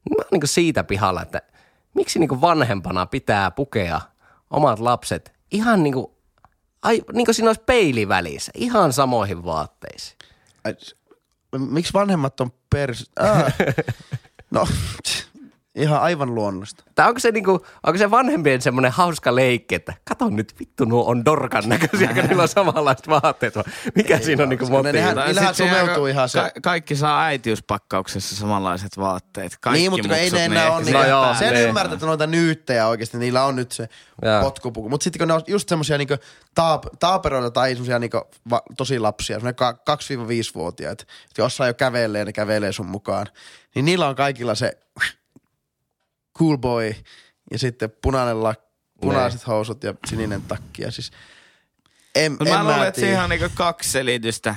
[0.10, 1.42] Mä oon niin siitä pihalla, että
[1.94, 4.02] miksi niin kuin vanhempana pitää pukea
[4.50, 6.08] omat lapset ihan niin kuin,
[6.82, 10.18] ai, niin kuin siinä olisi peili välissä, ihan samoihin vaatteisiin.
[11.58, 13.12] Miksi vanhemmat on pers...
[13.20, 13.54] Ah.
[14.52, 14.68] No,
[15.76, 16.84] ihan aivan luonnosta.
[16.96, 17.52] Tai onko se, niinku,
[17.84, 22.24] onko se vanhempien semmoinen hauska leikki, että kato nyt vittu nuo on dorkan näköisiä, kun
[22.24, 23.54] niillä on samanlaiset vaatteet.
[23.96, 24.98] Mikä ei siinä on niinku motiivi?
[24.98, 29.58] nehän- Niillähän sumeutuu ihan se- Ka- kaikki saa äitiyspakkauksessa samanlaiset vaatteet.
[29.62, 30.92] Kaikki niin, mutta ei ne enää ole.
[30.92, 31.62] No joo, sen ne.
[31.64, 33.90] ymmärtää, että noita nyyttejä oikeasti, niillä on nyt se
[34.22, 34.42] Joo.
[34.42, 34.90] potkupuku.
[34.90, 36.16] Mutta sitten kun ne on just semmosia niinku
[36.56, 42.26] taap, taaperoita tai semmosia niinku va, tosi lapsia, semmosia ka, 2-5-vuotiaat, että jossain jo kävelee,
[42.26, 43.28] ne kävelee sun mukaan,
[43.76, 44.78] niin niillä on kaikilla se
[46.42, 46.96] cool boy
[47.52, 48.60] ja sitten punainen lak,
[49.02, 50.82] punaiset housut ja sininen takki.
[50.82, 51.12] Ja siis
[52.16, 54.56] en, Mutta en mä luulen, että siihen on niinku kaksi selitystä.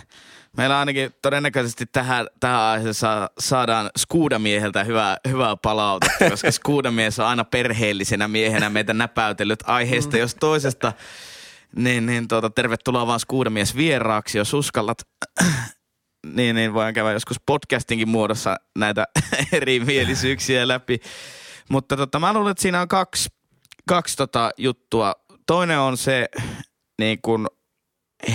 [0.56, 7.26] Meillä ainakin todennäköisesti tähän, tähän aiheeseen saa, saadaan Skuudamieheltä hyvää, hyvää palautetta, koska Skuudamies on
[7.26, 10.92] aina perheellisenä miehenä meitä näpäytellyt aiheesta, jos toisesta.
[11.76, 14.98] Niin, niin tuota, tervetuloa vaan Skuudamies vieraaksi, jos uskallat.
[16.36, 19.06] niin, niin voidaan käydä joskus podcastinkin muodossa näitä
[19.52, 21.00] erimielisyyksiä läpi.
[21.70, 23.28] Mutta tota, mä luulen, että siinä on kaksi,
[23.88, 25.12] kaksi tota juttua.
[25.46, 26.28] Toinen on se
[26.98, 27.46] niin kuin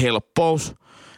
[0.01, 0.75] helppous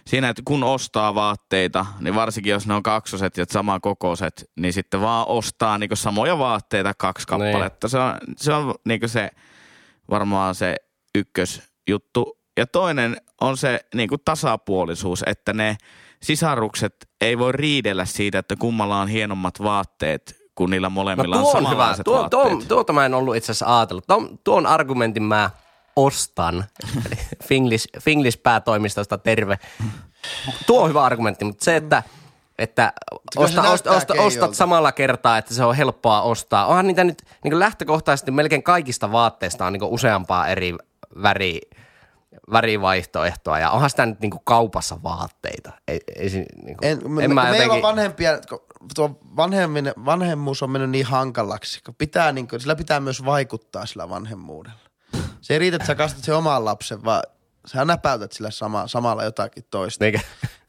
[0.07, 5.01] siinä, että kun ostaa vaatteita, niin varsinkin jos ne on kaksoset ja samankokoiset, niin sitten
[5.01, 7.87] vaan ostaa niin samoja vaatteita kaksi kappaletta.
[7.87, 9.29] Se on, se on niin se
[10.09, 10.75] varmaan se
[11.15, 12.37] ykkösjuttu.
[12.57, 15.77] Ja toinen on se niin tasapuolisuus, että ne
[16.23, 21.51] sisarukset ei voi riidellä siitä, että kummalla on hienommat vaatteet, kun niillä molemmilla No on
[21.51, 21.69] tuo on hyvä.
[21.69, 24.07] samanlaiset Tuo, tuo, tuota mä en ollut itse asiassa ajatellut.
[24.07, 25.49] Tuon, tuon argumentin mä
[25.95, 26.55] ostan.
[27.05, 29.59] Eli Finglish, Finglish päätoimistosta terve.
[30.67, 32.03] Tuo on hyvä argumentti, mutta se, että
[32.59, 32.93] että
[33.33, 36.65] Kyllä se osta, osta, osta, ostat samalla kertaa, että se on helppoa ostaa.
[36.65, 40.75] Onhan niitä nyt niin lähtökohtaisesti melkein kaikista vaatteista on niin useampaa eri
[41.21, 41.61] väri,
[42.51, 45.71] värivaihtoehtoa ja onhan sitä nyt niin kaupassa vaatteita.
[45.87, 46.45] Ei, ei, niin
[46.77, 47.81] kuin, En, en, me, mä meillä on jotenkin...
[47.83, 48.39] vanhempia,
[48.95, 53.85] tuo vanhemmin, vanhemmuus on mennyt niin hankalaksi, kun pitää niin kuin, sillä pitää myös vaikuttaa
[53.85, 54.77] sillä vanhemmuudella.
[55.41, 57.23] Se ei riitä, että sä kastat sen oman lapsen, vaan
[57.65, 60.05] sä näpäytät sillä sama, samalla jotakin toista.
[60.05, 60.19] Eikä,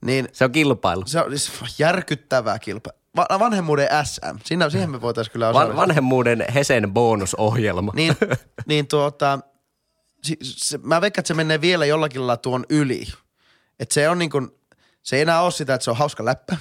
[0.05, 1.03] Niin se on kilpailu.
[1.07, 2.91] se on siis järkyttävää kilpa.
[3.17, 5.83] Va- vanhemmuuden SM, Siinä, siihen me voitaisiin kyllä Van, osallistua.
[5.83, 7.93] vanhemmuuden Hesen bonusohjelma.
[7.95, 8.17] Niin,
[8.67, 9.39] niin tuota,
[10.23, 13.07] si, se, mä veikkaan, että se menee vielä jollakin lailla tuon yli.
[13.79, 14.51] Että se on niin kuin,
[15.03, 16.57] se ei enää ole sitä, että se on hauska läppä.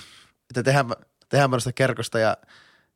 [0.49, 0.89] Että tehdään,
[1.29, 2.37] tehdään kerkosta ja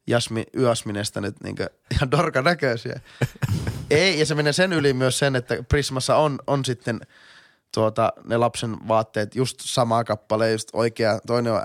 [0.08, 1.56] Jasmi, Yasminesta nyt niin
[1.92, 3.00] ihan dorkan näköisiä.
[3.90, 7.00] ei, ja se menee sen yli myös sen, että Prismassa on, on sitten
[7.74, 11.64] tuota, ne lapsen vaatteet just samaa kappale, just oikea, toinen on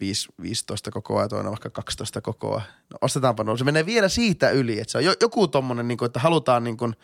[0.00, 2.62] 5, 15 kokoa ja toinen on vaikka 12 kokoa.
[2.90, 3.56] No ostetaanpa nuo.
[3.56, 6.64] Se menee vielä siitä yli, että se on jo, joku tommonen, niin kuin, että halutaan
[6.64, 6.96] niin kuin,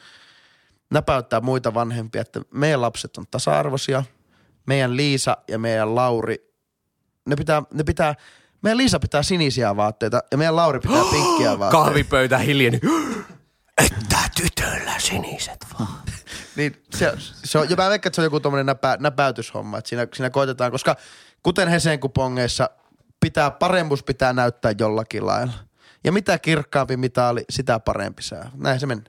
[0.90, 4.04] näpäyttää muita vanhempia, että meidän lapset on tasa-arvoisia,
[4.66, 6.54] meidän Liisa ja meidän Lauri,
[7.26, 8.14] ne pitää, ne pitää,
[8.62, 11.84] meidän Liisa pitää sinisiä vaatteita ja meidän Lauri pitää pinkkiä vaatteita.
[11.84, 12.80] Kahvipöytä hiljeni.
[13.84, 15.88] Että tytöllä siniset vaan.
[16.56, 17.12] Niin se,
[17.44, 20.30] se on, ja mä veikkaan, että se on joku tommonen näpä, näpäytyshomma, että siinä, siinä
[20.30, 20.96] koitetaan, koska
[21.42, 22.70] kuten Hesen kupongeissa,
[23.20, 25.52] pitää, paremmuus pitää näyttää jollakin lailla.
[26.04, 28.50] Ja mitä kirkkaampi mitali, sitä parempi sää.
[28.54, 29.04] Näin se menee.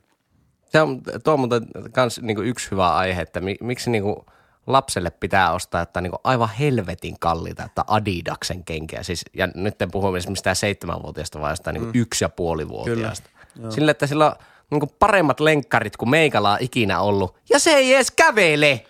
[0.70, 4.26] Se on, tuo on muuten kans niinku yksi hyvä aihe, että mi, miksi niinku
[4.68, 9.04] lapselle pitää ostaa että niinku aivan helvetin kalliita, että Adidaksen kenkiä.
[9.04, 13.30] Siis, ja nyt en puhu mistään seitsemänvuotiaasta, vaan jostain niinku yksi ja puolivuotiaasta.
[13.70, 14.36] Sille, että sillä on
[14.72, 17.36] niinku paremmat lenkkarit kuin meikalla on ikinä ollut.
[17.50, 18.86] Ja se ei edes kävele.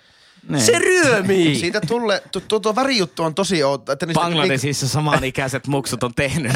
[0.49, 0.61] Niin.
[0.61, 1.55] Se ryömii.
[1.55, 3.91] Siitä tulee, tuo, tuo, tuo värijuttu on tosi outo.
[3.91, 6.51] Että niistä- Bangladesissa samanikäiset muksut on tehnyt.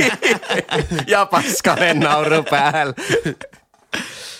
[1.06, 2.94] ja paskanen nauru päällä.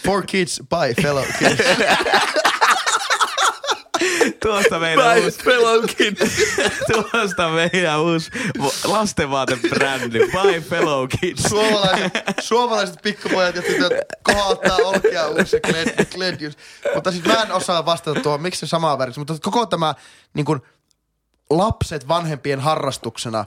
[0.08, 1.60] For kids, by fellow kids.
[4.42, 6.20] Tuosta meidän Bye, uusi, fellow kids.
[6.92, 8.30] tuosta meidän uusi
[8.84, 10.18] lastenvaatebrändi.
[10.18, 11.42] Bye fellow kids.
[11.42, 13.92] suomalaiset, suomalaiset pikkupojat ja tytöt
[14.22, 16.56] kohottaa olkia uusi ja gled, gledjus.
[16.94, 19.12] Mutta siis mä en osaa vastata tuohon, miksi se sama väri.
[19.16, 19.94] Mutta koko tämä
[20.34, 20.60] niin kuin,
[21.50, 23.44] lapset vanhempien harrastuksena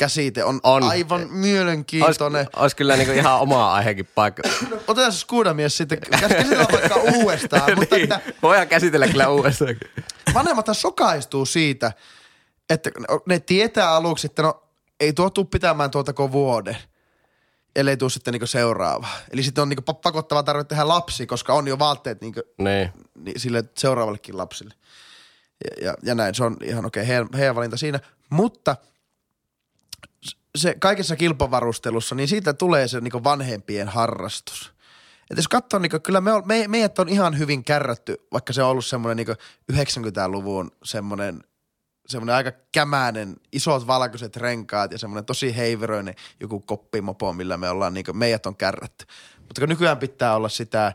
[0.00, 0.82] käsite on, On.
[0.82, 2.46] aivan Olisi mielenkiintoinen.
[2.56, 4.42] olis kyllä niinku ihan oma aihekin paikka.
[4.88, 7.62] Otetaan se skuudamies sitten, käsitellään vaikka uudestaan.
[7.78, 9.76] Mutta niin, että voidaan käsitellä kyllä uudestaan.
[10.34, 11.92] vanhemmathan sokaistuu siitä,
[12.70, 12.90] että
[13.26, 14.62] ne tietää aluksi, että no
[15.00, 16.76] ei tuo tuu pitämään tuota kuin vuoden,
[17.76, 19.08] ellei tuu sitten niinku seuraava.
[19.32, 22.92] Eli sitten on niinku pa- pakottava tarve tehdä lapsi, koska on jo vaatteet niinku, Niin.
[23.36, 24.74] sille seuraavallekin lapsille.
[25.64, 28.00] Ja, ja, ja näin, se on ihan okei, heidän, heidän valinta siinä.
[28.30, 28.76] Mutta
[30.58, 34.72] se kaikessa kilpavarustelussa, niin siitä tulee se niinku vanhempien harrastus.
[35.30, 38.70] Et jos katsoo, niin kyllä me, me, meidät on ihan hyvin kärrätty, vaikka se on
[38.70, 39.36] ollut semmoinen niin
[39.72, 41.40] 90-luvun semmoinen,
[42.06, 47.94] semmoinen aika kämäinen, isot valkoiset renkaat ja semmoinen tosi heiveröinen joku koppimopo, millä me ollaan,
[47.94, 49.04] niin meidät on kärrätty.
[49.38, 50.92] Mutta kun nykyään pitää olla sitä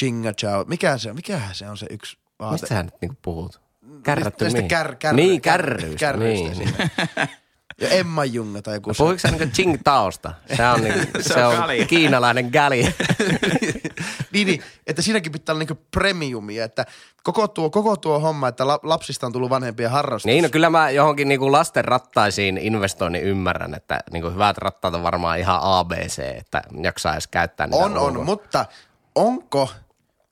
[0.00, 2.52] chinga chao, mikä se on, mikähän se on se yksi vaate?
[2.54, 3.60] Mistä sä nyt niinku puhut?
[4.02, 4.68] Kärrätty Tästä mihin?
[4.68, 5.98] kär, kär, Niin, kär- kärryistä.
[5.98, 7.28] kärryistä Niin.
[7.82, 8.98] Ja Emma Junga tai joku se.
[8.98, 10.34] Puhuiko sä niinku Ching Taosta?
[10.56, 11.86] Se on, niinku, se on on gali.
[11.86, 12.82] kiinalainen gali.
[14.32, 16.86] niin, niin, että siinäkin pitää olla niinku premiumia, että
[17.22, 20.26] koko tuo, koko tuo homma, että la, lapsista on tullut vanhempien harrastus.
[20.26, 25.02] niin, no kyllä mä johonkin niinku lasten rattaisiin investoinnin ymmärrän, että niinku hyvät rattaat on
[25.02, 28.66] varmaan ihan ABC, että jaksaa edes käyttää niitä On, on, mutta
[29.14, 29.68] onko,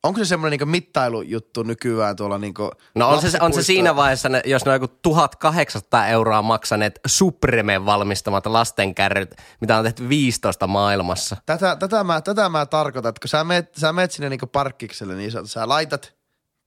[0.02, 4.28] onko se semmoinen niinku mittailujuttu nykyään tuolla niinku No on se, on se siinä vaiheessa,
[4.28, 10.66] ne- jos ne on joku 1800 euroa maksaneet Supremen valmistamat lastenkärryt, mitä on tehty 15
[10.66, 11.36] maailmassa.
[11.46, 15.14] Tätä, tätä, mä, tätä mä tarkoitan, että kun sä meet, sä meet sinne niinku parkkikselle,
[15.14, 16.19] niin sä, sä laitat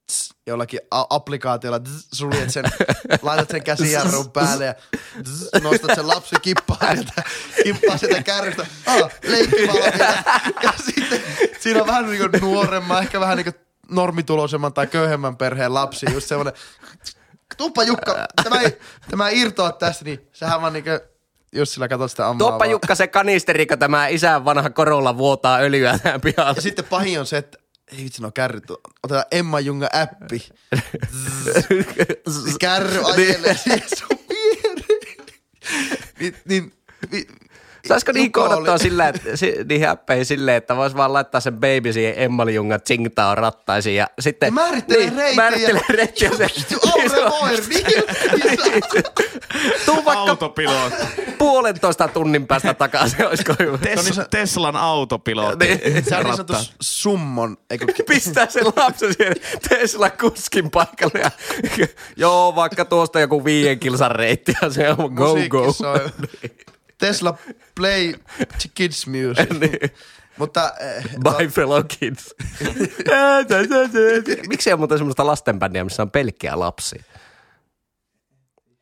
[0.08, 2.66] tss, jollakin a- applikaatiolla, tss, suljet sen,
[3.22, 4.74] laitat sen käsijarrun päälle ja
[5.24, 7.24] tss, nostat sen lapsi kippaa sieltä,
[7.64, 10.06] kippaa sieltä kärrystä, ah, leikkivalmiina.
[10.64, 11.24] Ja sitten
[11.60, 16.54] siinä on vähän niinku nuoremman, ehkä vähän niinku normituloisemman tai köyhemmän perheen lapsi, just semmoinen,
[17.58, 18.78] tuppa Jukka, tämä ei,
[19.10, 20.74] tämä ei irtoa tästä, niin sehän vaan
[21.54, 22.66] just sillä katsot sitä ammaa Tuoppa.
[22.66, 26.54] Jukka se kanisteri, kun tämä isän vanha korolla vuotaa öljyä tähän pihalle.
[26.56, 27.58] Ja sitten pahin on se, että
[27.92, 28.72] ei vitsi, no kärryt.
[29.04, 30.40] Otetaan Emma Junga appi.
[32.34, 34.84] Se kärry ajelee siihen sun viereen.
[36.20, 36.74] Niin, niin,
[37.88, 41.94] Saisiko oli- kohdattaa sillä, että, si, niihin appeihin silleen, että vois vaan laittaa sen baby
[41.94, 44.48] siihen Emmali Junga Tsingtao rattaisiin ja sitten...
[44.48, 45.36] Ja määrittelee reitin.
[45.36, 46.48] Määrittelee reitin ja se...
[47.24, 47.86] Aure niin,
[48.44, 49.04] niin,
[49.86, 51.06] Tuu vaikka Autopilotti.
[51.38, 53.78] puolentoista tunnin päästä takaisin, olisiko hyvä?
[53.78, 55.66] Tes- Teslan autopilotti.
[55.68, 55.80] Niin.
[56.06, 57.58] Se on niin sanottu summon.
[57.70, 59.36] Eikö, Pistää sen lapsen siihen
[59.70, 61.32] Tesla kuskin paikalle ja
[62.18, 65.74] joo, vaikka tuosta joku viien kilsan reitti ja se on go musiikki go.
[66.98, 67.38] Tesla
[67.76, 68.14] Play
[68.76, 69.50] Kids Music.
[69.60, 69.92] Niin.
[70.38, 72.36] Mutta eh, Bye fellow kids.
[74.50, 77.04] Miksi ei ole muuten semmoista lastenbändiä, missä on pelkkiä lapsia?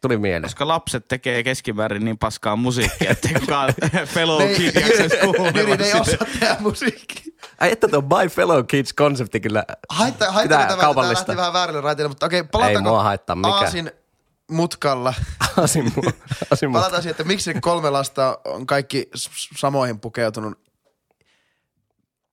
[0.02, 0.44] Tuli mieleen.
[0.44, 3.74] Koska lapset tekee keskimäärin niin paskaa musiikkia, että kukaan
[4.14, 7.34] fellow ne ei- kid jaksaisi Jyri, ne kuunnella ei osaa tehdä musiikkia.
[7.60, 11.26] Ai että tuo Bye fellow kids konsepti kyllä Haittaa, haittaa pitää tämä, tämä kaupallista.
[11.28, 13.54] lähti vähän väärille raiteille, mutta okei, palataanko mua haittaa mikään.
[13.54, 13.92] Aasin
[14.52, 15.14] mutkalla.
[15.58, 16.14] Asin, mu-
[16.52, 19.10] asin mu- Palataan siihen, että miksi kolme lasta on kaikki
[19.58, 20.60] samoihin pukeutunut.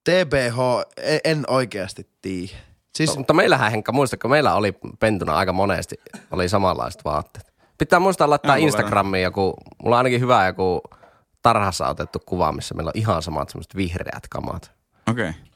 [0.05, 0.59] TBH,
[0.97, 2.53] e- en oikeasti tiedä.
[2.95, 5.97] Siis Mutta meillähän Henkka, muistatko, meillä oli pentuna aika monesti,
[6.31, 7.53] oli samanlaiset vaatteet.
[7.79, 10.81] Pitää muistaa laittaa Jonkun Instagramiin joku, mulla on ainakin hyvä joku
[11.43, 14.73] tarhassa otettu kuva, missä meillä on ihan samat semmoiset vihreät kamat.
[15.11, 15.29] Okei.
[15.29, 15.48] Okay.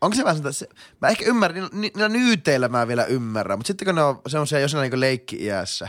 [0.00, 0.68] Onko se vähän sitä, se,
[1.00, 4.60] mä ehkä ymmärrän, ni- niillä nyyteillä mä vielä ymmärrän, mutta sitten kun ne on semmoisia,
[4.60, 5.88] jos on niin leikki-iässä,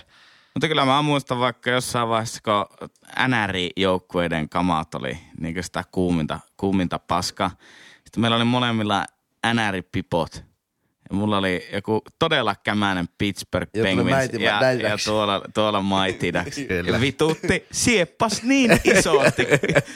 [0.53, 2.89] Mutta kyllä mä muistan vaikka jossain vaiheessa, kun
[3.27, 7.51] NR-joukkueiden kamat oli niin sitä kuuminta, kuuminta paskaa.
[8.03, 9.05] Sitten meillä oli molemmilla
[9.53, 10.50] NR-pipot.
[11.11, 16.57] Ja mulla oli joku todella kämäinen Pittsburgh Penguins ja, ja tuolla, tuolla Mighty Ducks.
[16.67, 16.91] Kyllä.
[16.91, 19.47] ja vitutti, sieppas niin isosti.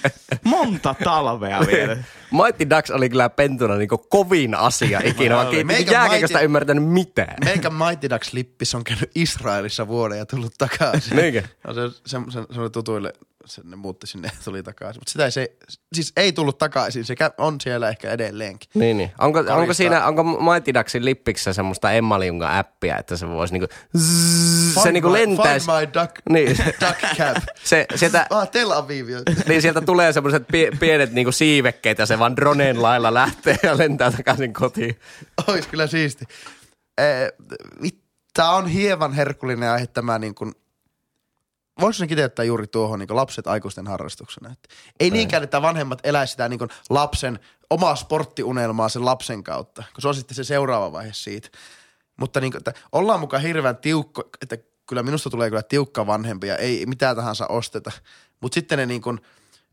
[0.44, 1.98] Monta talvea vielä.
[2.32, 6.84] Mighty Ducks oli kyllä pentuna niin kovin asia ikinä, vaikka ei Meikä jääkiekosta Mighty- ymmärtänyt
[6.84, 7.36] mitään.
[7.46, 11.18] Meikä Mighty Ducks lippis on käynyt Israelissa vuoden ja tullut takaisin.
[11.18, 11.44] Niinkö?
[11.68, 13.14] No se, se, se, se oli tutuille,
[13.64, 15.02] ne muutti sinne ja tuli takaisin.
[15.02, 15.52] Mutta sitä ei se,
[15.94, 18.70] siis ei tullut takaisin, se on siellä ehkä edelleenkin.
[18.74, 19.12] Niin, niin.
[19.20, 23.68] Onko, onko siinä, onko Mighty Ducksin lippiksessä semmoista Emmaliunga appia, että se voisi niinku,
[23.98, 25.66] zzz, se Find niinku lentäisi.
[25.68, 26.58] Find my duck, Niin.
[26.88, 27.38] duck cap.
[27.64, 29.08] Se, sieltä, Ah, Tel Aviv.
[29.48, 33.78] niin sieltä tulee semmoiset pie, pienet niinku siivekkeet ja se vaan dronen lailla lähtee ja
[33.78, 35.00] lentää takaisin kotiin.
[35.48, 36.26] Ois kyllä siisti.
[38.34, 40.52] Tämä on hieman herkullinen aihe tämä niin kuin,
[41.82, 44.52] voisi sen kiteyttää juuri tuohon niin lapset aikuisten harrastuksena.
[44.52, 44.70] Että
[45.00, 46.60] ei niinkään, että vanhemmat eläisi sitä niin
[46.90, 51.50] lapsen omaa sporttiunelmaa sen lapsen kautta, kun se on sitten se seuraava vaihe siitä.
[52.18, 54.58] Mutta niin kuin, että ollaan mukaan hirveän tiukko, että
[54.88, 57.92] kyllä minusta tulee kyllä tiukka vanhempi ja ei mitään tahansa osteta.
[58.42, 59.22] Mutta sitten ne niin kuin,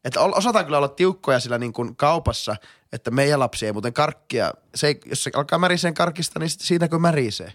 [0.04, 2.56] että osataan kyllä olla tiukkoja sillä niin kuin kaupassa,
[2.92, 6.88] että meidän lapsi ei muuten karkkia, se ei, jos se alkaa märiseen karkista, niin siinä
[6.88, 7.52] kun märisee.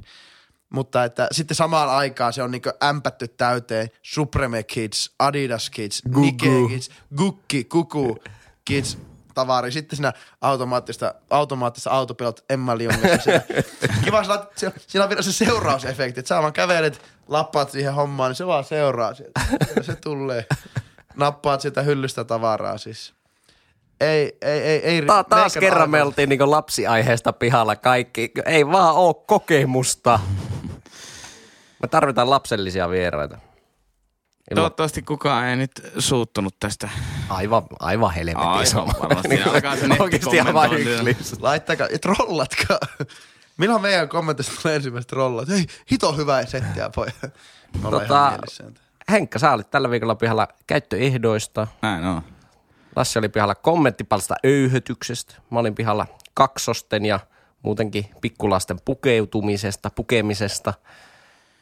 [0.70, 6.50] Mutta että sitten samaan aikaan se on niinku ämpätty täyteen Supreme Kids, Adidas Kids, Nike
[6.70, 8.18] Kids, Gukki, Kuku
[8.66, 8.98] Kids
[9.34, 9.72] tavari.
[9.72, 12.74] Sitten siinä automaattista, automaattista autopilot Emma.
[13.24, 13.42] Siinä.
[14.06, 18.36] Kiva, sillä, siellä on vielä se seurausefekti, että sä vaan kävelet, lappaat siihen hommaan, niin
[18.36, 19.42] se vaan seuraa sieltä.
[19.82, 20.46] Se tulee.
[21.16, 23.14] Nappaat sieltä hyllystä tavaraa siis.
[24.02, 25.02] Ei, ei, ei, ei.
[25.02, 28.32] Ta- taas kerran me oltiin niinku lapsiaiheesta pihalla kaikki.
[28.46, 30.20] Ei vaan oo kokemusta.
[31.82, 33.36] Me tarvitaan lapsellisia vieraita.
[33.36, 36.90] Ilman, Toivottavasti kukaan ei nyt suuttunut tästä.
[37.30, 38.94] aivan, aivan helvetin Aivan sama.
[39.02, 39.28] varmasti.
[39.28, 40.70] Siinä alkaa se Oikeesti aivan
[41.08, 41.36] yksi.
[41.42, 42.80] Laittakaa trollatkaa.
[43.58, 45.50] Milloin meidän kommentista tulee ensimmäiset rollat?
[45.50, 47.16] Hei, hito hyvää settiä, pojat.
[47.82, 48.40] Tota.
[49.12, 51.68] Henkka, sä olit tällä viikolla pihalla käyttöehdoista.
[51.82, 52.22] Näin on.
[52.96, 55.36] Lassi oli pihalla kommenttipalsta öyhötyksestä.
[55.50, 57.20] Mä olin pihalla kaksosten ja
[57.62, 60.74] muutenkin pikkulasten pukeutumisesta, pukemisesta.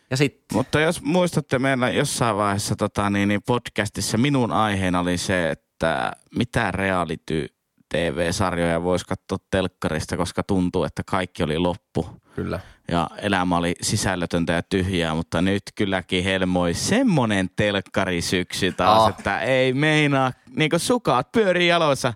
[0.09, 5.17] Ja sitten, Mutta jos muistatte meillä jossain vaiheessa tota, niin, niin podcastissa minun aiheena oli
[5.17, 7.47] se, että mitä reality
[7.89, 12.59] TV-sarjoja voisi katsoa telkkarista, koska tuntuu, että kaikki oli loppu kyllä.
[12.91, 19.09] ja elämä oli sisällötöntä ja tyhjää, mutta nyt kylläkin helmoi semmonen telkkarisyksy taas, Ah.
[19.09, 22.13] että ei meinaa, niin kuin sukat pyörii jaloissa.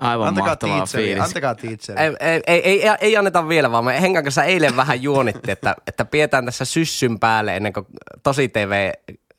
[0.00, 1.24] Aivan Antakaa mahtavaa fiilis.
[1.24, 2.00] antakaa tiitseri.
[2.02, 5.76] Ei, ei, ei, ei, ei anneta vielä, vaan me Henkan kanssa eilen vähän juonittiin, että,
[5.86, 7.86] että pidetään tässä syssyn päälle ennen kuin
[8.22, 8.90] tosi TV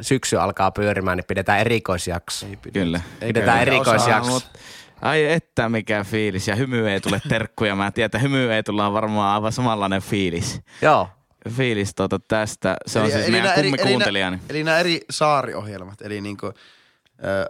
[0.02, 2.46] syksy alkaa pyörimään, niin pidetään erikoisjakso.
[2.74, 3.02] Kyllä.
[3.20, 4.42] Pidetään eikä erikoisjakso.
[5.02, 6.48] Ai että mikä fiilis.
[6.48, 7.76] Ja hymy ei tule terkkuja.
[7.76, 10.62] Mä tiedän, että hymy ei tulla on varmaan aivan samanlainen fiilis.
[10.82, 11.10] Joo.
[11.58, 12.76] Fiilis tuota tästä.
[12.88, 14.20] Se on Eli- siis eli meidän eri- kummi eli.
[14.50, 16.54] Eli nämä eri saariohjelmat, eli niinku, ö,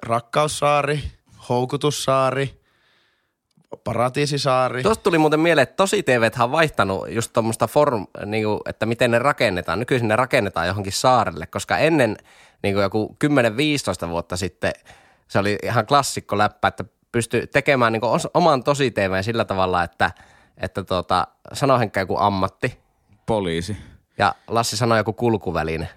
[0.04, 1.04] Rakkaussaari,
[1.50, 2.61] Houkutussaari,
[3.84, 4.84] Paratiisisaari.
[4.84, 8.86] Tuosta tuli muuten mieleen, että tosi TV on vaihtanut just tuommoista form, niin kuin, että
[8.86, 9.80] miten ne rakennetaan.
[9.80, 12.18] Nykyisin ne rakennetaan johonkin saarelle, koska ennen
[12.64, 13.18] niin kuin joku
[14.06, 14.74] 10-15 vuotta sitten
[15.28, 19.46] se oli ihan klassikko läppä, että pystyi tekemään niin kuin os- oman tosi TV sillä
[19.46, 20.12] tavalla, että,
[20.58, 22.80] että tuota, sano Henkka joku ammatti
[23.26, 23.78] Poliisi.
[24.18, 25.90] ja Lassi sanoi joku kulkuväline.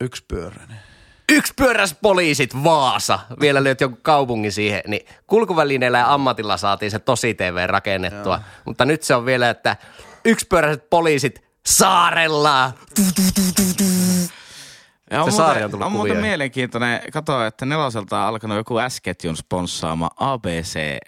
[0.00, 0.91] Yksipyöräinen.
[1.28, 3.18] Yksi pyöräs poliisit Vaasa.
[3.40, 4.82] Vielä löyt joku kaupungin siihen.
[4.86, 8.34] Niin kulkuvälineellä ja ammatilla saatiin se tosi TV rakennettua.
[8.34, 8.44] Joo.
[8.64, 9.76] Mutta nyt se on vielä, että
[10.24, 12.72] yksi pyöräiset poliisit saarella.
[15.10, 17.00] Ja on Se saari muuten, on tullut on muuten mielenkiintoinen.
[17.12, 20.98] Katoin, että neloselta on alkanut joku S-ketjun sponssaama ABC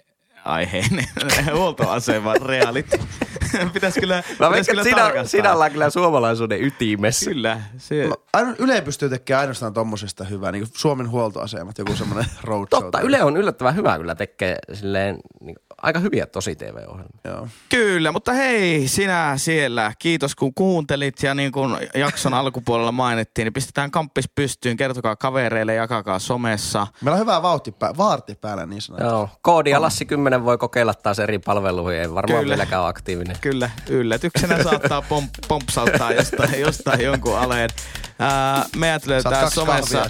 [0.45, 1.05] aiheinen
[1.57, 2.99] huoltoasema reality.
[3.73, 5.53] pitäisi kyllä, Mä veikkaan, kyllä siinä, tarkastaa.
[5.53, 7.31] ollaan kyllä suomalaisuuden ytimessä.
[7.31, 7.61] Kyllä.
[7.79, 12.27] Se, No, aino, Yle pystyy tekemään ainoastaan tommosesta hyvää, niin kuin Suomen huoltoasemat, joku semmoinen
[12.43, 12.83] roadshow.
[12.83, 17.21] Totta, Yle on yllättävän hyvä kyllä tekee silleen, niin, aika hyviä tosi TV-ohjelmia.
[17.25, 17.49] Joo.
[17.69, 23.53] Kyllä, mutta hei, sinä siellä, kiitos kun kuuntelit ja niin kuin jakson alkupuolella mainittiin, niin
[23.53, 26.87] pistetään kamppis pystyyn, kertokaa kavereille, jakakaa somessa.
[27.01, 29.13] Meillä on hyvä vauhti pää, vaarti päällä niin sanotusti.
[29.13, 32.55] Joo, koodia Lassi 10 voi kokeilla taas eri palveluihin, ei varmaan Kyllä.
[32.55, 33.37] vieläkään ole aktiivinen.
[33.41, 37.71] Kyllä, yllätyksenä saattaa pomp, pompsauttaa jostain, jostain jonkun aleen.
[38.19, 40.07] Ää, meidät löytää somessa,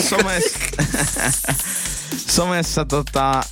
[0.00, 0.58] somessa,
[2.36, 3.42] somessa tota,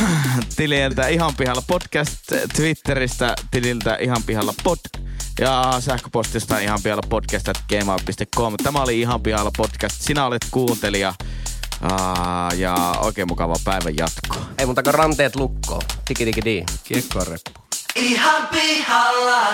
[0.56, 2.16] tililtä ihan pihalla podcast,
[2.56, 4.78] Twitteristä tililtä ihan pihalla pod
[5.40, 8.54] ja sähköpostista ihan pihalla podcast gmail.com.
[8.62, 10.02] Tämä oli ihan pihalla podcast.
[10.02, 11.14] Sinä olet kuuntelija
[11.80, 14.46] Aa, ja oikein mukava päivän jatkoa.
[14.58, 15.82] Ei muuta kuin ranteet lukkoon.
[16.04, 16.64] Tiki tiki di.
[16.84, 17.50] Kiekkoa reppu.
[17.94, 19.52] Ihan pihalla.